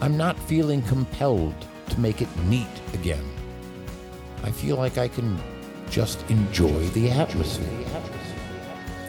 I'm 0.00 0.16
not 0.16 0.38
feeling 0.38 0.82
compelled 0.82 1.54
to 1.88 2.00
make 2.00 2.22
it 2.22 2.28
neat 2.44 2.68
again. 2.94 3.24
I 4.44 4.50
feel 4.50 4.76
like 4.76 4.98
I 4.98 5.08
can 5.08 5.38
just 5.90 6.28
enjoy 6.30 6.88
the 6.90 7.10
atmosphere. 7.10 7.86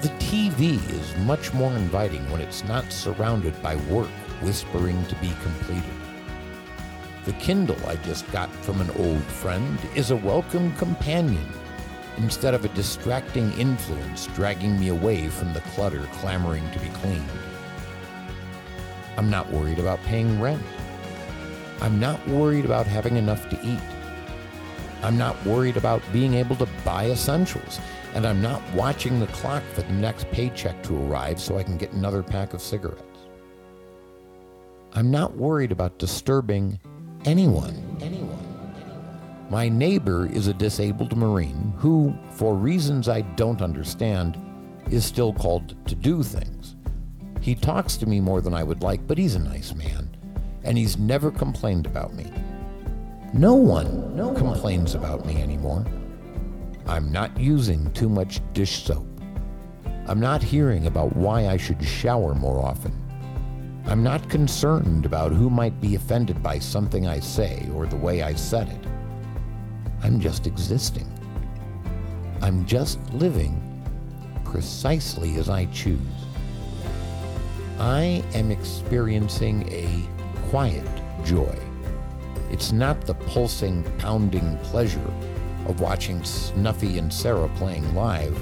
The 0.01 0.09
TV 0.19 0.77
is 0.91 1.15
much 1.25 1.53
more 1.53 1.71
inviting 1.73 2.29
when 2.31 2.41
it's 2.41 2.63
not 2.63 2.91
surrounded 2.91 3.61
by 3.61 3.75
work 3.91 4.09
whispering 4.41 5.05
to 5.07 5.15
be 5.15 5.31
completed. 5.41 5.96
The 7.27 7.33
Kindle 7.33 7.75
I 7.85 7.97
just 7.97 8.31
got 8.31 8.49
from 8.63 8.79
an 8.79 8.89
old 8.91 9.21
friend 9.21 9.77
is 9.95 10.11
a 10.11 10.15
welcome 10.15 10.73
companion 10.77 11.45
instead 12.15 12.53
of 12.53 12.63
a 12.63 12.69
distracting 12.69 13.51
influence 13.59 14.27
dragging 14.27 14.79
me 14.79 14.87
away 14.87 15.27
from 15.27 15.51
the 15.51 15.59
clutter 15.59 16.07
clamoring 16.13 16.63
to 16.71 16.79
be 16.79 16.87
cleaned. 16.87 17.29
I'm 19.17 19.29
not 19.29 19.51
worried 19.51 19.77
about 19.77 20.01
paying 20.03 20.39
rent. 20.39 20.63
I'm 21.81 21.99
not 21.99 22.25
worried 22.29 22.63
about 22.63 22.87
having 22.87 23.17
enough 23.17 23.49
to 23.49 23.59
eat. 23.61 23.83
I'm 25.03 25.17
not 25.17 25.35
worried 25.45 25.75
about 25.75 26.01
being 26.13 26.33
able 26.33 26.55
to 26.55 26.67
buy 26.85 27.09
essentials. 27.09 27.81
And 28.13 28.25
I'm 28.25 28.41
not 28.41 28.61
watching 28.73 29.19
the 29.19 29.27
clock 29.27 29.63
for 29.73 29.81
the 29.81 29.91
next 29.91 30.31
paycheck 30.31 30.81
to 30.83 30.95
arrive 30.95 31.41
so 31.41 31.57
I 31.57 31.63
can 31.63 31.77
get 31.77 31.91
another 31.91 32.23
pack 32.23 32.53
of 32.53 32.61
cigarettes. 32.61 33.03
I'm 34.93 35.11
not 35.11 35.35
worried 35.35 35.73
about 35.73 35.99
disturbing 35.99 36.79
anyone. 37.27 37.97
Anyone. 38.01 38.37
My 39.49 39.67
neighbor 39.67 40.27
is 40.27 40.47
a 40.47 40.53
disabled 40.53 41.15
Marine 41.15 41.73
who, 41.77 42.17
for 42.31 42.55
reasons 42.55 43.09
I 43.09 43.21
don't 43.21 43.61
understand, 43.61 44.39
is 44.89 45.05
still 45.05 45.33
called 45.33 45.75
to 45.87 45.95
do 45.95 46.23
things. 46.23 46.75
He 47.41 47.53
talks 47.53 47.97
to 47.97 48.05
me 48.05 48.19
more 48.21 48.41
than 48.41 48.53
I 48.53 48.63
would 48.63 48.81
like, 48.81 49.05
but 49.05 49.17
he's 49.17 49.35
a 49.35 49.39
nice 49.39 49.73
man, 49.75 50.09
and 50.63 50.77
he's 50.77 50.97
never 50.97 51.29
complained 51.29 51.85
about 51.85 52.13
me. 52.13 52.31
No 53.33 53.55
one 53.55 54.15
no 54.15 54.33
complains 54.33 54.95
one. 54.95 55.03
about 55.03 55.25
me 55.25 55.41
anymore. 55.41 55.85
I'm 56.87 57.11
not 57.11 57.37
using 57.37 57.91
too 57.91 58.07
much 58.07 58.41
dish 58.53 58.83
soap. 58.83 59.05
I'm 60.07 60.21
not 60.21 60.41
hearing 60.41 60.87
about 60.87 61.15
why 61.15 61.47
I 61.47 61.57
should 61.57 61.83
shower 61.83 62.33
more 62.33 62.63
often. 62.65 62.93
I'm 63.87 64.03
not 64.03 64.29
concerned 64.29 65.05
about 65.05 65.31
who 65.31 65.49
might 65.49 65.79
be 65.79 65.95
offended 65.95 66.43
by 66.43 66.59
something 66.59 67.07
I 67.07 67.21
say 67.21 67.69
or 67.73 67.85
the 67.85 67.95
way 67.95 68.21
I 68.21 68.33
said 68.33 68.67
it. 68.67 68.85
I'm 70.03 70.19
just 70.19 70.45
existing. 70.45 71.07
I'm 72.41 72.65
just 72.65 72.99
living 73.13 73.63
precisely 74.43 75.35
as 75.37 75.47
I 75.47 75.67
choose. 75.67 76.01
I 77.79 78.25
am 78.33 78.51
experiencing 78.51 79.65
a 79.71 79.87
quiet 80.49 80.85
joy. 81.23 81.57
It's 82.51 82.73
not 82.73 82.99
the 83.05 83.13
pulsing, 83.13 83.85
pounding 83.99 84.57
pleasure 84.63 85.13
of 85.65 85.79
watching 85.79 86.21
Snuffy 86.25 86.97
and 86.97 87.11
Sarah 87.11 87.49
playing 87.55 87.95
live, 87.95 88.37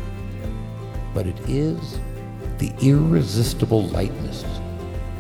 but 1.14 1.28
it 1.28 1.38
is 1.48 2.00
the 2.58 2.74
irresistible 2.82 3.84
lightness 3.90 4.44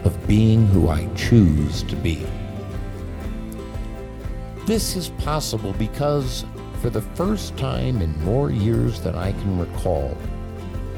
of 0.06 0.28
being 0.28 0.68
who 0.68 0.88
I 0.88 1.08
choose 1.16 1.84
to 1.84 1.96
be. 1.96 2.26
This 4.66 4.96
is 4.96 5.10
possible 5.10 5.74
because, 5.74 6.46
for 6.82 6.90
the 6.90 7.02
first 7.02 7.58
time 7.58 8.02
in 8.02 8.24
more 8.24 8.52
years 8.52 9.02
than 9.02 9.16
I 9.16 9.32
can 9.32 9.60
recall, 9.60 10.18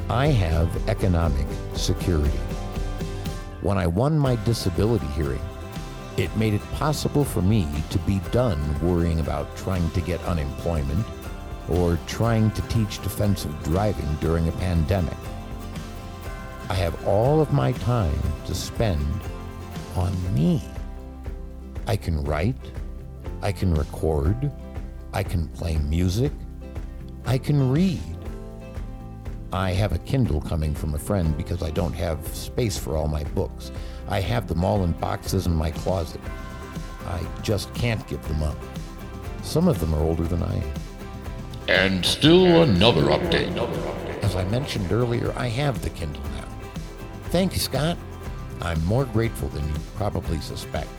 I 0.09 0.27
have 0.27 0.87
economic 0.87 1.47
security. 1.73 2.37
When 3.61 3.77
I 3.77 3.87
won 3.87 4.19
my 4.19 4.35
disability 4.45 5.07
hearing, 5.07 5.41
it 6.17 6.35
made 6.35 6.53
it 6.53 6.71
possible 6.71 7.23
for 7.23 7.41
me 7.41 7.67
to 7.89 7.99
be 7.99 8.19
done 8.31 8.59
worrying 8.81 9.19
about 9.19 9.55
trying 9.57 9.89
to 9.91 10.01
get 10.01 10.21
unemployment 10.23 11.05
or 11.69 11.99
trying 12.07 12.51
to 12.51 12.61
teach 12.69 13.01
defensive 13.01 13.53
driving 13.63 14.15
during 14.21 14.47
a 14.47 14.51
pandemic. 14.53 15.17
I 16.69 16.73
have 16.73 17.07
all 17.07 17.39
of 17.39 17.53
my 17.53 17.71
time 17.71 18.19
to 18.45 18.53
spend 18.53 19.05
on 19.95 20.13
me. 20.35 20.61
I 21.87 21.95
can 21.95 22.21
write, 22.23 22.55
I 23.41 23.53
can 23.53 23.73
record, 23.73 24.51
I 25.13 25.23
can 25.23 25.47
play 25.47 25.77
music, 25.77 26.33
I 27.25 27.37
can 27.37 27.71
read. 27.71 28.01
I 29.53 29.71
have 29.71 29.93
a 29.93 29.99
Kindle 29.99 30.41
coming 30.41 30.75
from 30.75 30.93
a 30.93 30.99
friend 30.99 31.37
because 31.37 31.63
I 31.63 31.71
don't 31.71 31.93
have 31.93 32.27
space 32.35 32.77
for 32.77 32.97
all 32.97 33.07
my 33.07 33.23
books. 33.23 33.71
I 34.09 34.19
have 34.19 34.47
them 34.47 34.65
all 34.65 34.83
in 34.83 34.91
boxes 34.93 35.45
in 35.45 35.55
my 35.55 35.71
closet. 35.71 36.19
I 37.05 37.25
just 37.43 37.73
can't 37.73 38.05
give 38.07 38.25
them 38.27 38.43
up. 38.43 38.57
Some 39.41 39.69
of 39.69 39.79
them 39.79 39.93
are 39.93 40.03
older 40.03 40.23
than 40.23 40.43
I 40.43 40.55
am. 40.55 40.73
And 41.69 42.05
still 42.05 42.63
another 42.63 43.03
update. 43.03 43.55
As 44.21 44.35
I 44.35 44.43
mentioned 44.45 44.91
earlier, 44.91 45.33
I 45.37 45.47
have 45.47 45.81
the 45.81 45.89
Kindle 45.91 46.21
Thank 47.29 47.53
you, 47.53 47.59
Scott. 47.59 47.97
I'm 48.61 48.83
more 48.85 49.05
grateful 49.05 49.49
than 49.49 49.67
you 49.67 49.75
probably 49.95 50.39
suspect. 50.39 50.89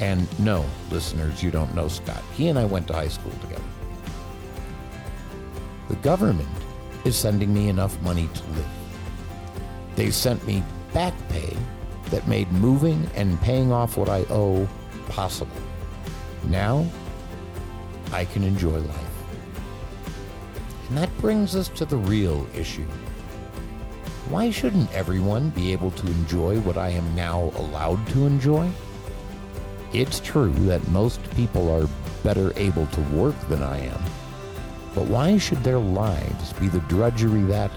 And 0.00 0.26
no, 0.38 0.64
listeners, 0.90 1.42
you 1.42 1.50
don't 1.50 1.74
know 1.74 1.88
Scott. 1.88 2.22
He 2.34 2.48
and 2.48 2.58
I 2.58 2.64
went 2.64 2.86
to 2.88 2.92
high 2.92 3.08
school 3.08 3.32
together. 3.40 3.62
The 5.88 5.96
government 5.96 6.48
is 7.04 7.16
sending 7.16 7.52
me 7.52 7.68
enough 7.68 8.00
money 8.02 8.28
to 8.32 8.42
live. 8.52 8.68
They 9.96 10.10
sent 10.10 10.46
me 10.46 10.62
back 10.92 11.14
pay 11.28 11.56
that 12.10 12.28
made 12.28 12.50
moving 12.52 13.10
and 13.14 13.40
paying 13.40 13.72
off 13.72 13.96
what 13.96 14.08
I 14.08 14.24
owe 14.30 14.68
possible. 15.08 15.50
Now, 16.44 16.86
I 18.12 18.24
can 18.24 18.44
enjoy 18.44 18.78
life. 18.78 19.04
And 20.88 20.96
that 20.98 21.14
brings 21.18 21.56
us 21.56 21.68
to 21.70 21.84
the 21.84 21.96
real 21.96 22.46
issue. 22.54 22.86
Why 24.30 24.50
shouldn't 24.50 24.92
everyone 24.92 25.48
be 25.50 25.72
able 25.72 25.90
to 25.92 26.06
enjoy 26.06 26.60
what 26.60 26.76
I 26.76 26.90
am 26.90 27.14
now 27.14 27.50
allowed 27.56 28.06
to 28.08 28.26
enjoy? 28.26 28.68
It's 29.94 30.20
true 30.20 30.52
that 30.66 30.86
most 30.88 31.18
people 31.30 31.70
are 31.70 31.88
better 32.22 32.52
able 32.56 32.86
to 32.88 33.00
work 33.16 33.34
than 33.48 33.62
I 33.62 33.78
am, 33.78 34.02
but 34.94 35.06
why 35.06 35.38
should 35.38 35.64
their 35.64 35.78
lives 35.78 36.52
be 36.54 36.68
the 36.68 36.80
drudgery 36.80 37.40
that, 37.44 37.70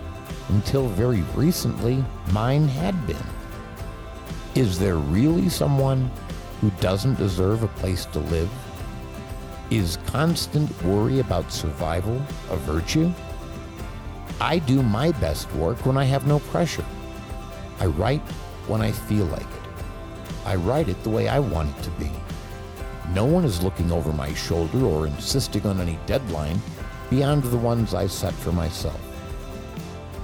until 0.50 0.90
very 0.90 1.22
recently, 1.36 2.04
mine 2.34 2.68
had 2.68 3.08
been? 3.08 3.16
Is 4.54 4.78
there 4.78 4.98
really 4.98 5.48
someone 5.48 6.12
who 6.60 6.70
doesn't 6.82 7.18
deserve 7.18 7.64
a 7.64 7.70
place 7.80 8.04
to 8.08 8.20
live? 8.20 8.52
Is 9.70 10.00
constant 10.08 10.70
worry 10.84 11.20
about 11.20 11.54
survival 11.54 12.22
a 12.50 12.58
virtue? 12.58 13.10
I 14.42 14.58
do 14.58 14.82
my 14.82 15.12
best 15.12 15.54
work 15.54 15.86
when 15.86 15.98
I 15.98 16.04
have 16.06 16.26
no 16.26 16.40
pressure. 16.40 16.84
I 17.80 17.86
write 17.86 18.24
when 18.66 18.82
I 18.82 18.92
feel 18.92 19.26
like 19.26 19.42
it. 19.42 19.86
I 20.46 20.56
write 20.56 20.90
it 20.90 21.02
the 21.04 21.12
way 21.12 21.28
I 21.28 21.38
want 21.38 21.78
it 21.78 21.84
to 21.84 21.92
be. 21.92 22.10
No 23.14 23.24
one 23.24 23.46
is 23.46 23.62
looking 23.62 23.92
over 23.92 24.12
my 24.12 24.34
shoulder 24.34 24.84
or 24.84 25.06
insisting 25.06 25.64
on 25.68 25.80
any 25.80 26.00
deadline 26.08 26.60
beyond 27.12 27.44
the 27.44 27.58
ones 27.58 27.94
I 27.94 28.08
set 28.08 28.34
for 28.34 28.52
myself. 28.52 29.00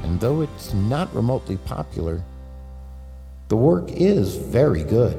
And 0.01 0.19
though 0.19 0.41
it's 0.41 0.73
not 0.73 1.13
remotely 1.13 1.57
popular, 1.57 2.23
the 3.49 3.55
work 3.55 3.91
is 3.91 4.35
very 4.35 4.83
good. 4.83 5.15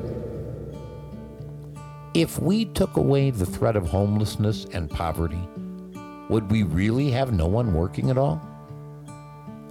If 2.14 2.40
we 2.40 2.64
took 2.64 2.96
away 2.96 3.30
the 3.30 3.46
threat 3.46 3.76
of 3.76 3.86
homelessness 3.86 4.64
and 4.72 4.90
poverty, 4.90 5.48
would 6.28 6.50
we 6.50 6.64
really 6.64 7.12
have 7.12 7.32
no 7.32 7.46
one 7.46 7.74
working 7.74 8.10
at 8.10 8.18
all? 8.18 8.47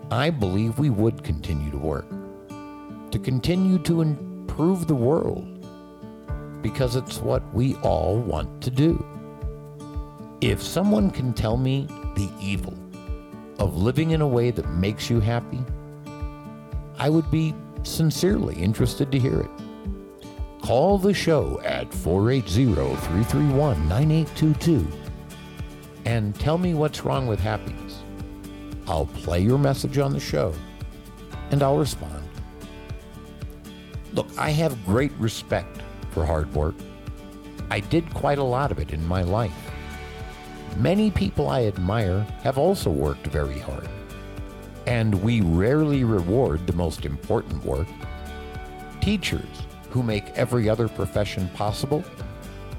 I 0.09 0.29
believe 0.29 0.79
we 0.79 0.89
would 0.89 1.21
continue 1.23 1.69
to 1.69 1.77
work, 1.77 2.09
to 3.11 3.19
continue 3.19 3.77
to 3.79 4.01
improve 4.01 4.87
the 4.87 4.95
world 4.95 5.53
because 6.61 6.95
it's 6.95 7.19
what 7.19 7.43
we 7.53 7.75
all 7.77 8.17
want 8.17 8.61
to 8.63 8.71
do. 8.71 9.05
If 10.39 10.63
someone 10.63 11.11
can 11.11 11.33
tell 11.33 11.57
me 11.57 11.87
the 12.15 12.29
evil 12.39 12.73
of 13.59 13.75
living 13.75 14.11
in 14.11 14.21
a 14.21 14.27
way 14.27 14.49
that 14.51 14.69
makes 14.69 15.09
you 15.09 15.19
happy, 15.19 15.59
I 16.97 17.09
would 17.09 17.29
be 17.29 17.53
sincerely 17.83 18.55
interested 18.55 19.11
to 19.11 19.19
hear 19.19 19.41
it. 19.41 19.51
Call 20.61 20.97
the 20.97 21.13
show 21.13 21.59
at 21.65 21.93
480 21.93 22.73
331 22.75 23.89
9822 23.89 24.87
and 26.05 26.33
tell 26.39 26.57
me 26.57 26.73
what's 26.73 27.03
wrong 27.03 27.27
with 27.27 27.41
happiness. 27.41 28.03
I'll 28.87 29.07
play 29.07 29.41
your 29.41 29.57
message 29.57 29.97
on 29.97 30.13
the 30.13 30.19
show 30.19 30.53
and 31.51 31.61
I'll 31.61 31.77
respond. 31.77 32.23
Look, 34.13 34.27
I 34.37 34.51
have 34.51 34.85
great 34.85 35.11
respect 35.19 35.81
for 36.11 36.25
hard 36.25 36.53
work. 36.53 36.75
I 37.69 37.81
did 37.81 38.13
quite 38.13 38.37
a 38.37 38.43
lot 38.43 38.71
of 38.71 38.79
it 38.79 38.93
in 38.93 39.05
my 39.05 39.23
life. 39.23 39.53
Many 40.77 41.11
people 41.11 41.49
I 41.49 41.65
admire 41.65 42.21
have 42.43 42.57
also 42.57 42.89
worked 42.89 43.27
very 43.27 43.59
hard. 43.59 43.89
And 44.85 45.21
we 45.21 45.41
rarely 45.41 46.03
reward 46.03 46.65
the 46.65 46.73
most 46.73 47.05
important 47.05 47.63
work. 47.65 47.87
Teachers, 49.01 49.65
who 49.89 50.01
make 50.01 50.29
every 50.29 50.69
other 50.69 50.87
profession 50.87 51.49
possible, 51.49 52.03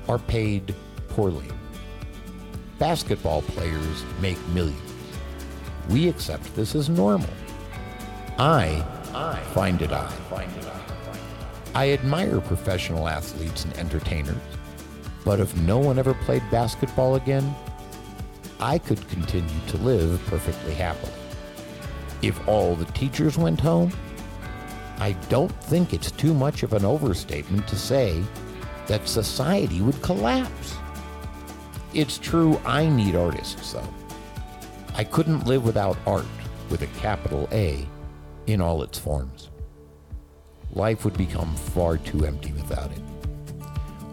are 0.09 0.18
paid 0.18 0.75
poorly. 1.09 1.49
Basketball 2.79 3.42
players 3.42 4.05
make 4.21 4.38
millions. 4.49 4.88
We 5.88 6.09
accept 6.09 6.55
this 6.55 6.74
as 6.74 6.88
normal. 6.88 7.31
I, 8.38 8.85
I 9.14 9.40
find 9.55 9.81
it 9.83 9.92
odd. 9.92 10.12
Find 10.31 10.51
it 10.57 10.66
odd. 10.66 11.18
I 11.74 11.92
admire 11.92 12.40
professional 12.40 13.09
athletes 13.09 13.64
and 13.64 13.77
entertainers, 13.77 14.37
but 15.24 15.40
if 15.40 15.57
no 15.59 15.79
one 15.79 15.98
ever 15.98 16.14
played 16.14 16.42
basketball 16.51 17.16
again, 17.16 17.55
I 18.61 18.79
could 18.79 19.07
continue 19.09 19.61
to 19.68 19.77
live 19.79 20.20
perfectly 20.27 20.74
happily. 20.74 21.12
If 22.22 22.48
all 22.48 22.74
the 22.74 22.87
teachers 22.87 23.38
went 23.38 23.61
home, 23.61 23.92
I 24.98 25.12
don't 25.29 25.53
think 25.64 25.94
it's 25.94 26.11
too 26.11 26.35
much 26.35 26.64
of 26.64 26.72
an 26.72 26.85
overstatement 26.85 27.68
to 27.68 27.77
say 27.77 28.24
that 28.88 29.07
society 29.09 29.81
would 29.81 30.03
collapse. 30.03 30.74
It's 31.94 32.18
true, 32.18 32.61
I 32.64 32.88
need 32.88 33.14
artists, 33.14 33.72
though. 33.72 33.88
I 34.99 35.05
couldn't 35.05 35.47
live 35.47 35.65
without 35.65 35.97
art, 36.09 36.27
with 36.71 36.83
a 36.83 36.89
capital 36.99 37.49
A, 37.53 37.87
in 38.49 38.61
all 38.61 38.83
its 38.83 38.99
forms. 38.99 39.49
Life 40.73 41.05
would 41.05 41.17
become 41.17 41.55
far 41.55 41.99
too 41.99 42.27
empty 42.27 42.51
without 42.51 42.91
it. 42.91 42.99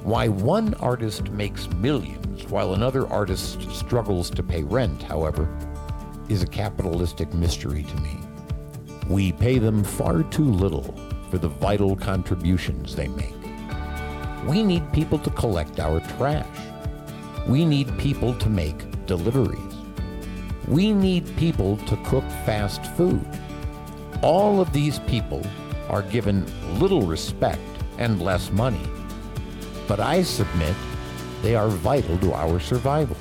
Why 0.03 0.27
one 0.27 0.75
artist 0.75 1.31
makes 1.31 1.67
millions 1.71 2.45
while 2.51 2.75
another 2.75 3.07
artist 3.07 3.63
struggles 3.71 4.29
to 4.29 4.43
pay 4.43 4.61
rent, 4.61 5.01
however, 5.01 5.49
is 6.29 6.43
a 6.43 6.47
capitalistic 6.47 7.33
mystery 7.33 7.81
to 7.81 7.95
me. 8.01 8.19
We 9.09 9.31
pay 9.31 9.57
them 9.57 9.83
far 9.83 10.21
too 10.21 10.45
little 10.45 10.93
for 11.31 11.39
the 11.39 11.49
vital 11.49 11.95
contributions 11.95 12.95
they 12.95 13.07
make. 13.07 13.33
We 14.45 14.61
need 14.61 14.93
people 14.93 15.17
to 15.17 15.31
collect 15.31 15.79
our 15.79 15.99
trash. 15.99 16.59
We 17.47 17.65
need 17.65 17.97
people 17.97 18.35
to 18.35 18.49
make 18.49 19.07
deliveries. 19.07 19.74
We 20.67 20.93
need 20.93 21.35
people 21.37 21.77
to 21.77 21.95
cook 21.97 22.23
fast 22.45 22.85
food. 22.95 23.23
All 24.23 24.59
of 24.59 24.73
these 24.73 24.97
people 24.99 25.45
are 25.89 26.01
given 26.01 26.45
little 26.79 27.03
respect 27.03 27.61
and 27.99 28.21
less 28.21 28.51
money. 28.51 28.81
But 29.87 29.99
I 29.99 30.23
submit 30.23 30.75
they 31.43 31.55
are 31.55 31.67
vital 31.67 32.17
to 32.19 32.33
our 32.33 32.59
survival. 32.59 33.17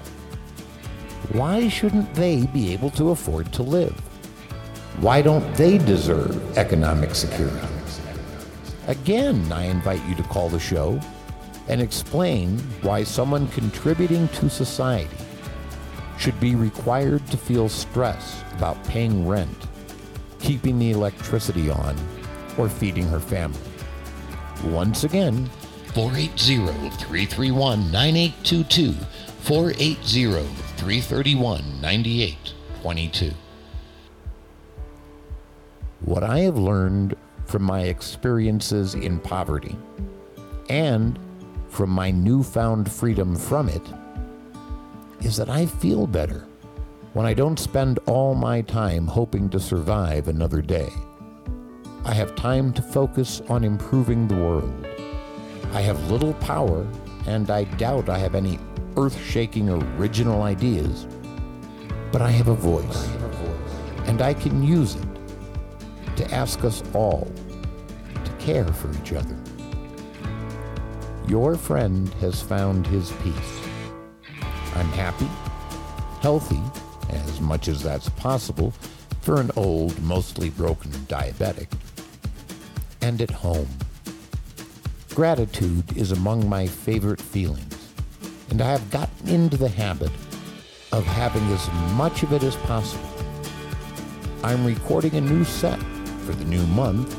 Why 1.33 1.69
shouldn't 1.69 2.15
they 2.15 2.47
be 2.47 2.73
able 2.73 2.91
to 2.93 3.11
afford 3.11 3.53
to 3.55 3.63
live? 3.63 3.95
Why 5.01 5.21
don't 5.21 5.55
they 5.55 5.77
deserve 5.77 6.57
economic 6.57 7.15
security? 7.15 7.69
Again, 8.87 9.51
I 9.53 9.65
invite 9.65 10.05
you 10.07 10.15
to 10.15 10.23
call 10.25 10.49
the 10.49 10.59
show 10.59 11.01
and 11.69 11.81
explain 11.81 12.59
why 12.83 13.03
someone 13.03 13.49
contributing 13.49 14.29
to 14.29 14.51
society 14.51 15.24
should 16.19 16.39
be 16.41 16.55
required 16.55 17.27
to 17.29 17.37
feel 17.37 17.69
stress 17.69 18.43
about 18.53 18.83
paying 18.85 19.27
rent, 19.27 19.67
keeping 20.39 20.79
the 20.79 20.93
electricity 20.93 21.71
on, 21.71 21.97
or 22.57 22.69
feeding 22.69 23.07
her 23.09 23.21
family. 23.21 23.59
Once 24.65 25.05
again, 25.05 25.47
480 25.95 26.91
331 26.91 27.91
9822. 27.91 28.93
480 29.43 30.47
331 30.77 31.81
9822. 31.81 33.35
what 36.05 36.23
I 36.23 36.41
have 36.41 36.59
learned 36.59 37.17
from 37.47 37.63
my 37.63 37.83
experiences 37.83 38.95
in 38.95 39.19
poverty 39.21 39.77
and 40.69 41.19
from 41.69 41.91
my 41.91 42.11
newfound 42.11 42.93
freedom 42.93 43.37
from 43.37 43.69
it 43.69 43.83
is 45.25 45.39
that 45.39 45.49
I 45.49 45.65
feel 45.65 46.07
better 46.07 46.47
when 47.15 47.25
I 47.25 47.33
don't 47.33 47.59
spend 47.59 47.99
all 48.07 48.35
my 48.35 48.61
time 48.61 49.07
hoping 49.07 49.49
to 49.51 49.59
survive 49.59 50.29
another 50.29 50.61
day. 50.61 50.91
I 52.05 52.13
have 52.13 52.37
time 52.37 52.75
to 52.75 52.83
focus 52.83 53.41
on 53.49 53.65
improving 53.65 54.29
the 54.29 54.35
world. 54.35 54.87
I 55.73 55.81
have 55.81 56.11
little 56.11 56.35
power, 56.35 56.87
and 57.27 57.51
I 57.51 57.65
doubt 57.65 58.11
I 58.11 58.19
have 58.19 58.35
any 58.35 58.59
earth 58.99 59.19
shaking 59.25 59.71
original 59.71 60.43
ideas, 60.43 61.07
but 62.13 62.21
I 62.21 62.31
have 62.31 62.49
a 62.49 62.55
voice, 62.55 63.09
and 64.05 64.21
I 64.21 64.35
can 64.35 64.63
use 64.63 64.97
it 64.97 65.09
to 66.17 66.35
ask 66.35 66.63
us 66.65 66.83
all 66.93 67.33
to 68.25 68.33
care 68.33 68.67
for 68.67 68.91
each 69.01 69.15
other. 69.15 69.37
Your 71.27 71.57
friend 71.57 72.13
has 72.21 72.43
found 72.43 72.87
his 72.87 73.11
peace. 73.23 73.64
I'm 74.75 74.89
happy, 74.89 75.29
healthy, 76.21 76.61
as 77.11 77.41
much 77.41 77.69
as 77.69 77.83
that's 77.83 78.09
possible 78.11 78.73
for 79.21 79.41
an 79.41 79.51
old, 79.57 80.01
mostly 80.03 80.51
broken 80.51 80.91
diabetic, 80.91 81.69
and 83.01 83.21
at 83.23 83.31
home. 83.31 83.69
Gratitude 85.15 85.97
is 85.97 86.13
among 86.13 86.49
my 86.49 86.67
favorite 86.67 87.21
feelings, 87.21 87.93
and 88.51 88.61
I 88.61 88.71
have 88.71 88.91
gotten 88.91 89.29
into 89.29 89.57
the 89.57 89.69
habit 89.69 90.11
of 90.93 91.05
having 91.05 91.47
as 91.53 91.71
much 91.93 92.23
of 92.23 92.33
it 92.33 92.43
as 92.43 92.57
possible. 92.57 93.09
I'm 94.43 94.67
recording 94.67 95.15
a 95.15 95.21
new 95.21 95.45
set 95.45 95.79
for 96.27 96.33
the 96.33 96.45
new 96.45 96.67
month, 96.67 97.17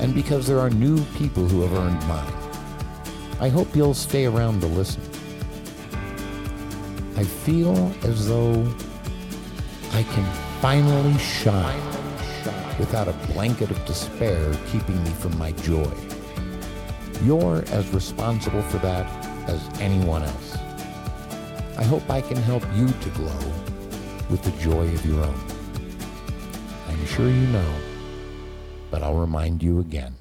and 0.00 0.14
because 0.14 0.46
there 0.46 0.58
are 0.58 0.70
new 0.70 1.04
people 1.16 1.46
who 1.46 1.62
have 1.62 1.72
earned 1.74 2.06
mine. 2.08 2.32
I 3.40 3.48
hope 3.48 3.76
you'll 3.76 3.94
stay 3.94 4.24
around 4.24 4.60
to 4.60 4.66
listen. 4.66 5.02
I 7.16 7.22
feel 7.22 7.92
as 8.02 8.28
though 8.28 8.66
I 9.92 10.02
can 10.02 10.24
finally 10.60 11.16
shine 11.18 11.80
without 12.78 13.06
a 13.06 13.12
blanket 13.32 13.70
of 13.70 13.84
despair 13.84 14.52
keeping 14.66 15.02
me 15.04 15.10
from 15.10 15.38
my 15.38 15.52
joy. 15.52 15.92
You're 17.22 17.64
as 17.68 17.88
responsible 17.90 18.62
for 18.62 18.78
that 18.78 19.06
as 19.48 19.60
anyone 19.80 20.24
else. 20.24 20.56
I 21.78 21.84
hope 21.84 22.08
I 22.10 22.20
can 22.20 22.36
help 22.36 22.64
you 22.74 22.88
to 22.88 23.10
glow 23.10 23.52
with 24.28 24.42
the 24.42 24.50
joy 24.62 24.86
of 24.88 25.06
your 25.06 25.22
own. 25.22 25.40
I'm 26.88 27.06
sure 27.06 27.28
you 27.28 27.46
know, 27.48 27.74
but 28.90 29.02
I'll 29.02 29.14
remind 29.14 29.62
you 29.62 29.78
again. 29.78 30.16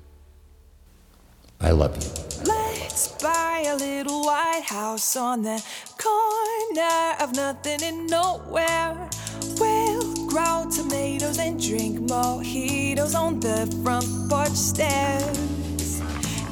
I 1.60 1.72
love 1.72 1.96
you. 1.96 2.10
Let's 2.46 3.08
buy 3.22 3.66
a 3.68 3.76
little 3.76 4.26
white 4.26 4.64
house 4.66 5.16
on 5.16 5.42
the 5.44 5.64
corner 6.04 7.16
of 7.22 7.34
nothing 7.36 7.82
and 7.82 8.10
nowhere. 8.10 9.10
We'll 9.58 10.28
grow 10.28 10.66
tomatoes 10.70 11.40
and 11.40 11.62
drink 11.62 12.00
mojitos 12.02 13.16
on 13.16 13.40
the 13.40 13.60
front 13.84 14.08
porch 14.30 14.58
stairs. 14.72 16.02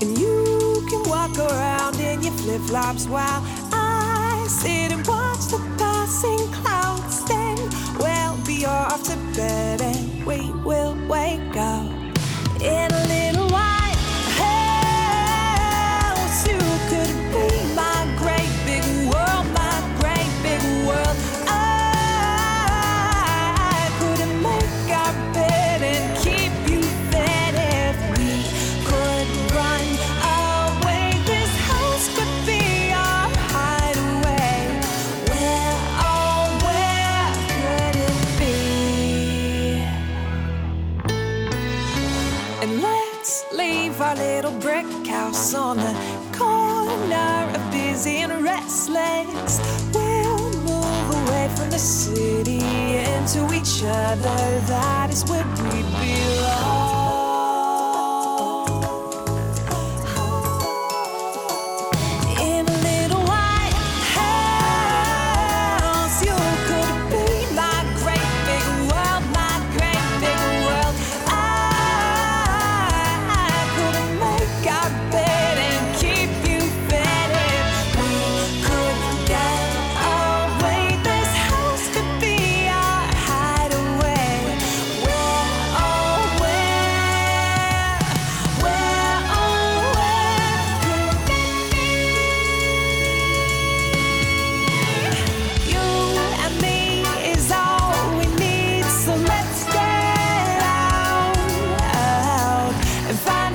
And 0.02 0.18
you 0.18 0.86
can 0.90 1.04
walk 1.10 1.38
around 1.38 2.00
in 2.00 2.24
your 2.24 2.34
flip 2.34 2.62
flops 2.62 3.08
while 3.08 3.44
I 3.74 4.46
sit 4.48 4.92
and 4.92 5.06
watch 5.06 5.44
the 5.54 5.60
passing 5.78 6.44
clouds. 6.62 7.26
Then 7.26 7.58
we'll 8.00 8.38
be 8.46 8.66
off 8.66 9.04
to 9.04 9.18
bed 9.36 9.82
and 9.82 10.26
we 10.26 10.52
will 10.64 10.96
wake 11.08 11.58
up 11.58 11.92
in 12.62 12.91
let's 43.32 43.54
leave 43.54 44.02
our 44.02 44.16
little 44.16 44.52
brick 44.60 44.86
house 45.08 45.54
on 45.54 45.78
the 45.78 45.94
corner 46.38 47.50
of 47.56 47.72
busy 47.72 48.18
and 48.18 48.44
restless. 48.44 49.60
We'll 49.94 50.52
move 50.64 51.28
away 51.28 51.50
from 51.56 51.70
the 51.70 51.80
city 51.80 52.60
into 52.60 53.54
each 53.54 53.84
other. 53.86 54.60
That 54.68 55.10
is 55.12 55.24
where 55.30 55.46
we 55.46 55.82
belong. 55.82 56.81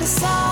sorry 0.07 0.46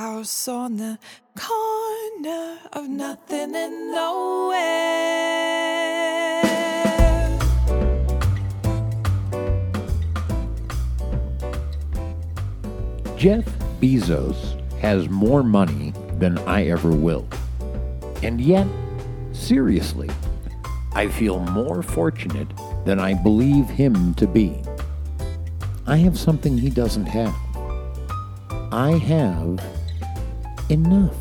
house 0.00 0.48
on 0.48 0.78
the 0.78 0.98
corner 1.36 2.58
of 2.72 2.88
nothing 2.88 3.54
and 3.54 3.92
nowhere. 3.92 4.58
Jeff 13.16 13.44
Bezos 13.80 14.56
has 14.78 15.08
more 15.10 15.42
money 15.42 15.92
than 16.18 16.38
I 16.38 16.68
ever 16.68 16.92
will. 16.92 17.28
And 18.22 18.40
yet, 18.40 18.66
seriously, 19.32 20.08
I 20.92 21.08
feel 21.08 21.40
more 21.40 21.82
fortunate 21.82 22.48
than 22.86 22.98
I 22.98 23.14
believe 23.14 23.68
him 23.68 24.14
to 24.14 24.26
be. 24.26 24.62
I 25.86 25.96
have 25.96 26.18
something 26.18 26.56
he 26.56 26.70
doesn't 26.70 27.06
have. 27.06 27.34
I 28.72 28.92
have 28.92 29.60
enough. 30.68 31.16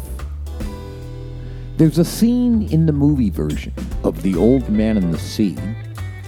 There's 1.77 1.97
a 1.97 2.05
scene 2.05 2.71
in 2.71 2.85
the 2.85 2.93
movie 2.93 3.31
version 3.31 3.73
of 4.03 4.21
The 4.21 4.35
Old 4.35 4.69
Man 4.69 4.97
and 4.97 5.12
the 5.12 5.17
Sea 5.17 5.57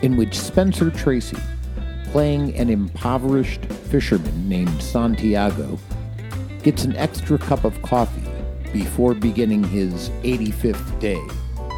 in 0.02 0.18
which 0.18 0.40
Spencer 0.40 0.90
Tracy, 0.90 1.38
playing 2.06 2.56
an 2.56 2.72
impoverished 2.72 3.66
fisherman 3.66 4.50
named 4.50 4.82
Santiago, 4.82 5.78
gets 6.64 6.86
an 6.86 6.96
extra 6.96 7.38
cup 7.38 7.66
of 7.66 7.80
coffee 7.84 8.28
before 8.74 9.14
beginning 9.14 9.64
his 9.64 10.10
85th 10.24 11.00
day 11.00 11.22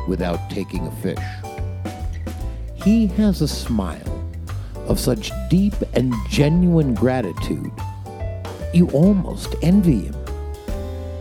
without 0.08 0.50
taking 0.50 0.88
a 0.88 0.92
fish. 1.02 1.20
He 2.76 3.08
has 3.08 3.42
a 3.42 3.48
smile 3.48 4.24
of 4.88 5.02
such 5.02 5.32
deep 5.50 5.76
and 5.94 6.14
genuine 6.30 6.94
gratitude, 6.94 7.72
you 8.74 8.90
almost 8.90 9.56
envy 9.62 10.02
him. 10.02 10.16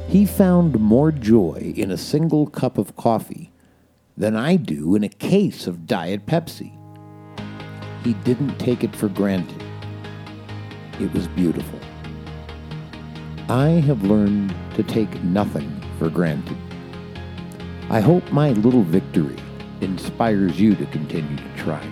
He 0.08 0.24
found 0.26 0.80
more 0.80 1.12
joy 1.12 1.72
in 1.76 1.90
a 1.90 1.96
single 1.96 2.46
cup 2.46 2.78
of 2.78 2.96
coffee 2.96 3.52
than 4.16 4.36
I 4.36 4.56
do 4.56 4.94
in 4.94 5.04
a 5.04 5.08
case 5.08 5.66
of 5.66 5.86
Diet 5.86 6.26
Pepsi. 6.26 6.72
He 8.04 8.14
didn't 8.24 8.58
take 8.58 8.82
it 8.82 8.96
for 8.96 9.08
granted. 9.08 9.62
It 11.00 11.12
was 11.12 11.28
beautiful. 11.28 11.78
I 13.48 13.68
have 13.86 14.02
learned 14.02 14.54
to 14.74 14.82
take 14.82 15.22
nothing 15.22 15.82
for 15.98 16.08
granted. 16.08 16.56
I 17.90 18.00
hope 18.00 18.30
my 18.32 18.52
little 18.52 18.82
victory 18.82 19.36
inspires 19.80 20.58
you 20.60 20.74
to 20.76 20.86
continue 20.86 21.36
to 21.36 21.56
try. 21.56 21.86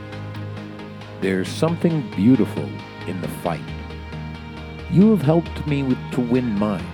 There's 1.20 1.48
something 1.48 2.10
beautiful 2.12 2.68
in 3.06 3.20
the 3.20 3.28
fight. 3.42 3.60
You 4.92 5.10
have 5.10 5.22
helped 5.22 5.66
me 5.68 5.84
with, 5.84 5.98
to 6.12 6.20
win 6.20 6.58
mine, 6.58 6.84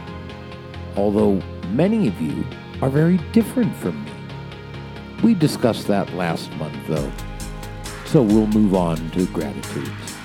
although 0.96 1.40
many 1.70 2.08
of 2.08 2.20
you 2.20 2.44
are 2.82 2.90
very 2.90 3.16
different 3.32 3.74
from 3.76 4.04
me. 4.04 4.12
We 5.22 5.32
discussed 5.32 5.86
that 5.86 6.12
last 6.12 6.52
month, 6.56 6.76
though, 6.86 7.10
so 8.04 8.20
we'll 8.20 8.48
move 8.48 8.74
on 8.74 9.10
to 9.12 9.26
gratitudes. 9.28 10.16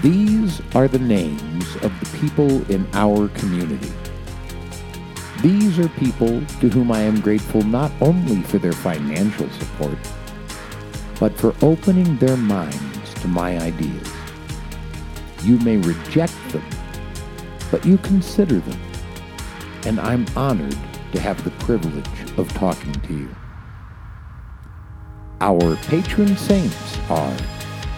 These 0.00 0.62
are 0.76 0.86
the 0.86 1.00
names 1.00 1.74
of 1.82 1.92
the 1.98 2.18
people 2.18 2.70
in 2.70 2.88
our 2.92 3.26
community. 3.30 3.92
These 5.42 5.80
are 5.80 5.88
people 5.88 6.40
to 6.60 6.68
whom 6.68 6.92
I 6.92 7.00
am 7.00 7.20
grateful 7.20 7.62
not 7.62 7.90
only 8.00 8.42
for 8.42 8.58
their 8.58 8.72
financial 8.72 9.50
support, 9.50 9.98
but 11.18 11.32
for 11.36 11.52
opening 11.62 12.16
their 12.18 12.36
minds 12.36 13.14
to 13.22 13.26
my 13.26 13.58
ideas. 13.58 14.17
You 15.42 15.58
may 15.58 15.76
reject 15.76 16.34
them, 16.50 16.64
but 17.70 17.84
you 17.86 17.98
consider 17.98 18.58
them, 18.58 18.80
and 19.86 20.00
I'm 20.00 20.26
honored 20.36 20.76
to 21.12 21.20
have 21.20 21.42
the 21.44 21.50
privilege 21.62 22.06
of 22.36 22.52
talking 22.54 22.92
to 22.92 23.12
you. 23.12 23.34
Our 25.40 25.76
patron 25.76 26.36
saints 26.36 26.98
are 27.08 27.36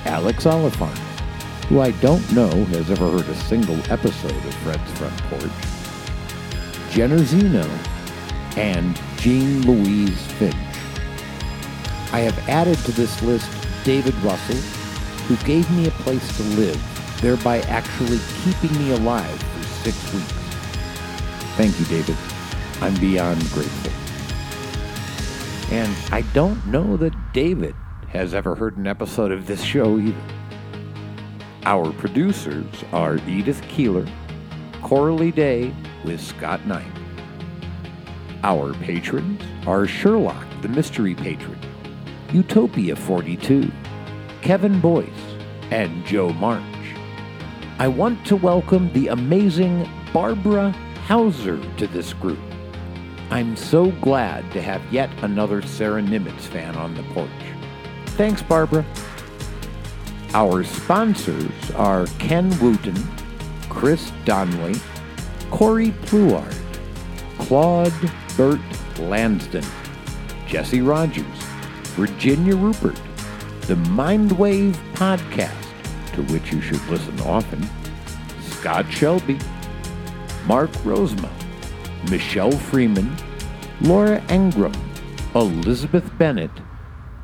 Alex 0.04 0.44
Oliphant, 0.44 0.98
who 1.68 1.80
I 1.80 1.92
don't 1.92 2.30
know 2.32 2.50
has 2.66 2.90
ever 2.90 3.10
heard 3.10 3.28
a 3.28 3.34
single 3.34 3.78
episode 3.90 4.32
of 4.32 4.54
Fred's 4.56 4.90
Front 4.98 5.16
Porch, 5.24 6.92
Jenner 6.92 7.24
Zeno, 7.24 7.66
and 8.56 9.00
Jean 9.16 9.62
Louise 9.62 10.20
Finch. 10.32 10.54
I 12.12 12.20
have 12.20 12.48
added 12.48 12.76
to 12.78 12.92
this 12.92 13.22
list 13.22 13.48
David 13.84 14.14
Russell, 14.16 14.56
who 15.26 15.36
gave 15.46 15.70
me 15.70 15.86
a 15.86 15.92
place 15.92 16.36
to 16.36 16.42
live, 16.42 16.89
thereby 17.20 17.60
actually 17.62 18.18
keeping 18.42 18.76
me 18.78 18.92
alive 18.92 19.42
for 19.42 19.64
six 19.82 20.12
weeks. 20.12 20.32
Thank 21.56 21.78
you, 21.78 21.86
David. 21.86 22.16
I'm 22.80 22.94
beyond 23.00 23.40
grateful. 23.50 23.92
And 25.74 25.94
I 26.12 26.22
don't 26.32 26.64
know 26.66 26.96
that 26.96 27.32
David 27.32 27.74
has 28.08 28.34
ever 28.34 28.54
heard 28.54 28.76
an 28.76 28.86
episode 28.86 29.30
of 29.30 29.46
this 29.46 29.62
show 29.62 29.98
either. 29.98 30.20
Our 31.64 31.92
producers 31.92 32.66
are 32.92 33.18
Edith 33.28 33.62
Keeler, 33.68 34.06
Coralie 34.82 35.30
Day 35.30 35.74
with 36.04 36.20
Scott 36.20 36.66
Knight. 36.66 36.90
Our 38.42 38.72
patrons 38.74 39.42
are 39.66 39.86
Sherlock, 39.86 40.46
the 40.62 40.68
mystery 40.68 41.14
patron, 41.14 41.58
Utopia 42.32 42.96
42, 42.96 43.70
Kevin 44.40 44.80
Boyce, 44.80 45.06
and 45.70 46.04
Joe 46.06 46.32
March. 46.32 46.64
I 47.80 47.88
want 47.88 48.26
to 48.26 48.36
welcome 48.36 48.92
the 48.92 49.08
amazing 49.08 49.88
Barbara 50.12 50.70
Hauser 51.06 51.58
to 51.78 51.86
this 51.86 52.12
group. 52.12 52.38
I'm 53.30 53.56
so 53.56 53.90
glad 54.02 54.52
to 54.52 54.60
have 54.60 54.82
yet 54.92 55.08
another 55.22 55.62
Sarah 55.62 56.02
Nimitz 56.02 56.42
fan 56.42 56.76
on 56.76 56.94
the 56.94 57.02
porch. 57.14 57.30
Thanks, 58.18 58.42
Barbara. 58.42 58.84
Our 60.34 60.62
sponsors 60.62 61.70
are 61.70 62.04
Ken 62.18 62.50
Wooten, 62.60 63.02
Chris 63.70 64.12
Donnelly, 64.26 64.78
Corey 65.50 65.92
Pluard, 66.02 66.54
Claude 67.38 67.94
Burt 68.36 68.60
Lansden, 68.98 69.64
Jesse 70.46 70.82
Rogers, 70.82 71.24
Virginia 71.96 72.56
Rupert, 72.56 73.00
the 73.62 73.76
Mindwave 73.76 74.74
Podcast, 74.92 75.59
to 76.14 76.22
which 76.32 76.52
you 76.52 76.60
should 76.60 76.84
listen 76.88 77.18
often, 77.20 77.68
Scott 78.42 78.90
Shelby, 78.90 79.38
Mark 80.46 80.70
Rosemount, 80.84 81.32
Michelle 82.10 82.50
Freeman, 82.50 83.14
Laura 83.80 84.20
Engram, 84.28 84.76
Elizabeth 85.34 86.10
Bennett, 86.18 86.50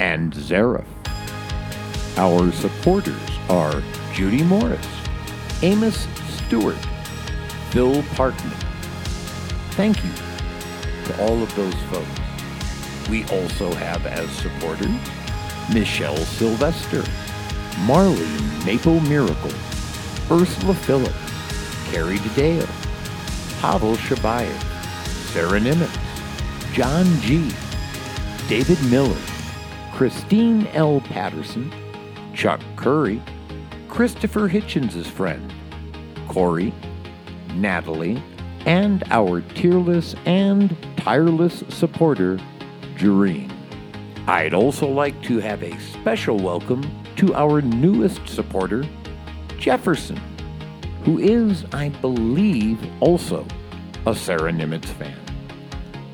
and 0.00 0.32
Zareth. 0.32 0.86
Our 2.16 2.50
supporters 2.52 3.30
are 3.48 3.82
Judy 4.14 4.42
Morris, 4.42 4.86
Amos 5.62 6.06
Stewart, 6.28 6.78
Phil 7.70 8.02
Parkman. 8.14 8.62
Thank 9.72 10.02
you 10.02 10.10
to 11.04 11.22
all 11.22 11.42
of 11.42 11.54
those 11.54 11.74
folks. 11.90 13.08
We 13.10 13.24
also 13.24 13.72
have 13.74 14.06
as 14.06 14.30
supporters 14.30 14.88
Michelle 15.72 16.16
Sylvester, 16.16 17.04
Marlene 17.84 18.64
Maple 18.64 19.00
Miracle, 19.00 19.52
Ursula 20.30 20.74
Phillips, 20.74 21.14
Carrie 21.90 22.18
DeDeo, 22.18 22.66
Pavel 23.60 23.96
Shabayev, 23.96 24.62
Sarah 25.32 25.60
Nimitz, 25.60 25.96
John 26.72 27.04
G., 27.20 27.50
David 28.48 28.82
Miller, 28.90 29.16
Christine 29.92 30.66
L. 30.68 31.00
Patterson, 31.00 31.72
Chuck 32.34 32.60
Curry, 32.76 33.22
Christopher 33.88 34.48
Hitchens' 34.48 35.06
friend, 35.06 35.52
Corey, 36.28 36.72
Natalie, 37.54 38.22
and 38.66 39.04
our 39.10 39.40
tearless 39.40 40.14
and 40.24 40.76
tireless 40.96 41.62
supporter, 41.68 42.38
Jareen. 42.96 43.52
I'd 44.26 44.54
also 44.54 44.88
like 44.88 45.22
to 45.22 45.38
have 45.38 45.62
a 45.62 45.78
special 45.80 46.36
welcome 46.38 46.82
to 47.16 47.34
our 47.34 47.62
newest 47.62 48.28
supporter, 48.28 48.84
Jefferson, 49.58 50.20
who 51.04 51.18
is, 51.18 51.64
I 51.72 51.88
believe, 51.88 52.78
also 53.00 53.46
a 54.06 54.14
Sarah 54.14 54.52
Nimitz 54.52 54.84
fan. 54.84 55.18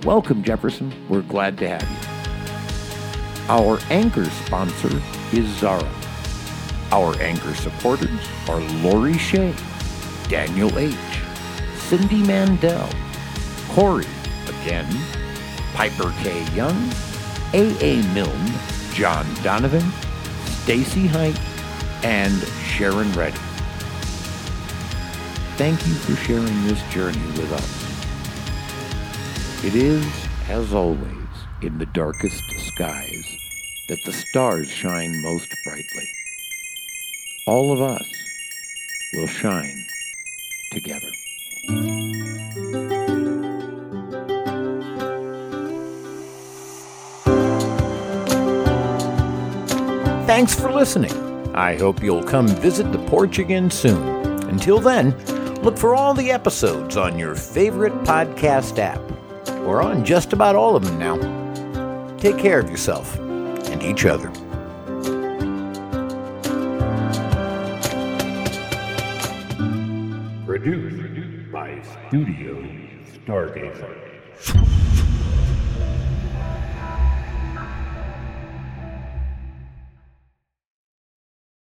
Welcome, 0.05 0.43
Jefferson. 0.43 0.93
We're 1.09 1.23
glad 1.23 1.59
to 1.59 1.69
have 1.69 1.83
you. 1.83 3.49
Our 3.49 3.79
anchor 3.91 4.25
sponsor 4.25 5.03
is 5.33 5.47
Zara. 5.59 5.91
Our 6.93 7.21
anchor 7.21 7.55
supporters 7.55 8.21
are 8.49 8.61
Lori 8.83 9.19
Shea, 9.19 9.55
Daniel 10.29 10.79
H., 10.79 10.95
Cindy 11.77 12.23
Mandel, 12.23 12.89
Corey, 13.71 14.07
again, 14.47 14.87
Piper 15.75 16.13
K. 16.23 16.45
Young, 16.55 16.91
A.A. 17.55 18.03
Milne, 18.15 18.53
John 18.93 19.27
Donovan, 19.43 19.91
Stacy 20.63 21.09
Height, 21.09 21.41
and 22.05 22.41
Sharon 22.65 23.13
Reddy. 23.15 23.37
thank 25.57 25.85
you 25.87 25.95
for 25.95 26.15
sharing 26.15 26.67
this 26.69 26.81
journey 26.93 27.19
with 27.33 27.51
us. 27.53 29.65
It 29.65 29.75
is, 29.75 30.07
as 30.49 30.73
always, 30.73 31.27
in 31.63 31.79
the 31.79 31.87
darkest 31.87 32.45
skies 32.59 33.27
that 33.89 34.05
the 34.05 34.13
stars 34.13 34.69
shine 34.69 35.21
most 35.23 35.53
brightly. 35.65 36.09
All 37.47 37.73
of 37.73 37.83
us 37.83 38.07
will 39.15 39.27
shine 39.27 39.85
together. 40.71 41.11
Thanks 50.33 50.59
for 50.59 50.73
listening. 50.73 51.13
I 51.55 51.77
hope 51.77 52.03
you'll 52.03 52.25
come 52.25 52.49
visit 52.49 52.91
the 52.91 53.07
porch 53.07 53.39
again 53.39 53.71
soon. 53.71 54.03
Until 54.49 54.81
then, 54.81 55.15
look 55.57 55.77
for 55.77 55.95
all 55.95 56.15
the 56.15 56.31
episodes 56.31 56.97
on 56.97 57.19
your 57.19 57.35
favorite 57.35 57.93
podcast 58.05 58.79
app. 58.79 58.99
We're 59.61 59.83
on 59.83 60.07
just 60.07 60.33
about 60.33 60.57
all 60.57 60.75
of 60.75 60.87
them 60.87 60.99
now. 60.99 62.17
Take 62.17 62.39
care 62.39 62.61
of 62.61 62.71
yourself 62.71 63.19
and 63.19 63.83
each 63.83 64.07
other. 64.07 64.31
Produced 70.47 71.53
by 71.53 71.83
Studio 72.09 72.67
Stargazer. 73.27 74.82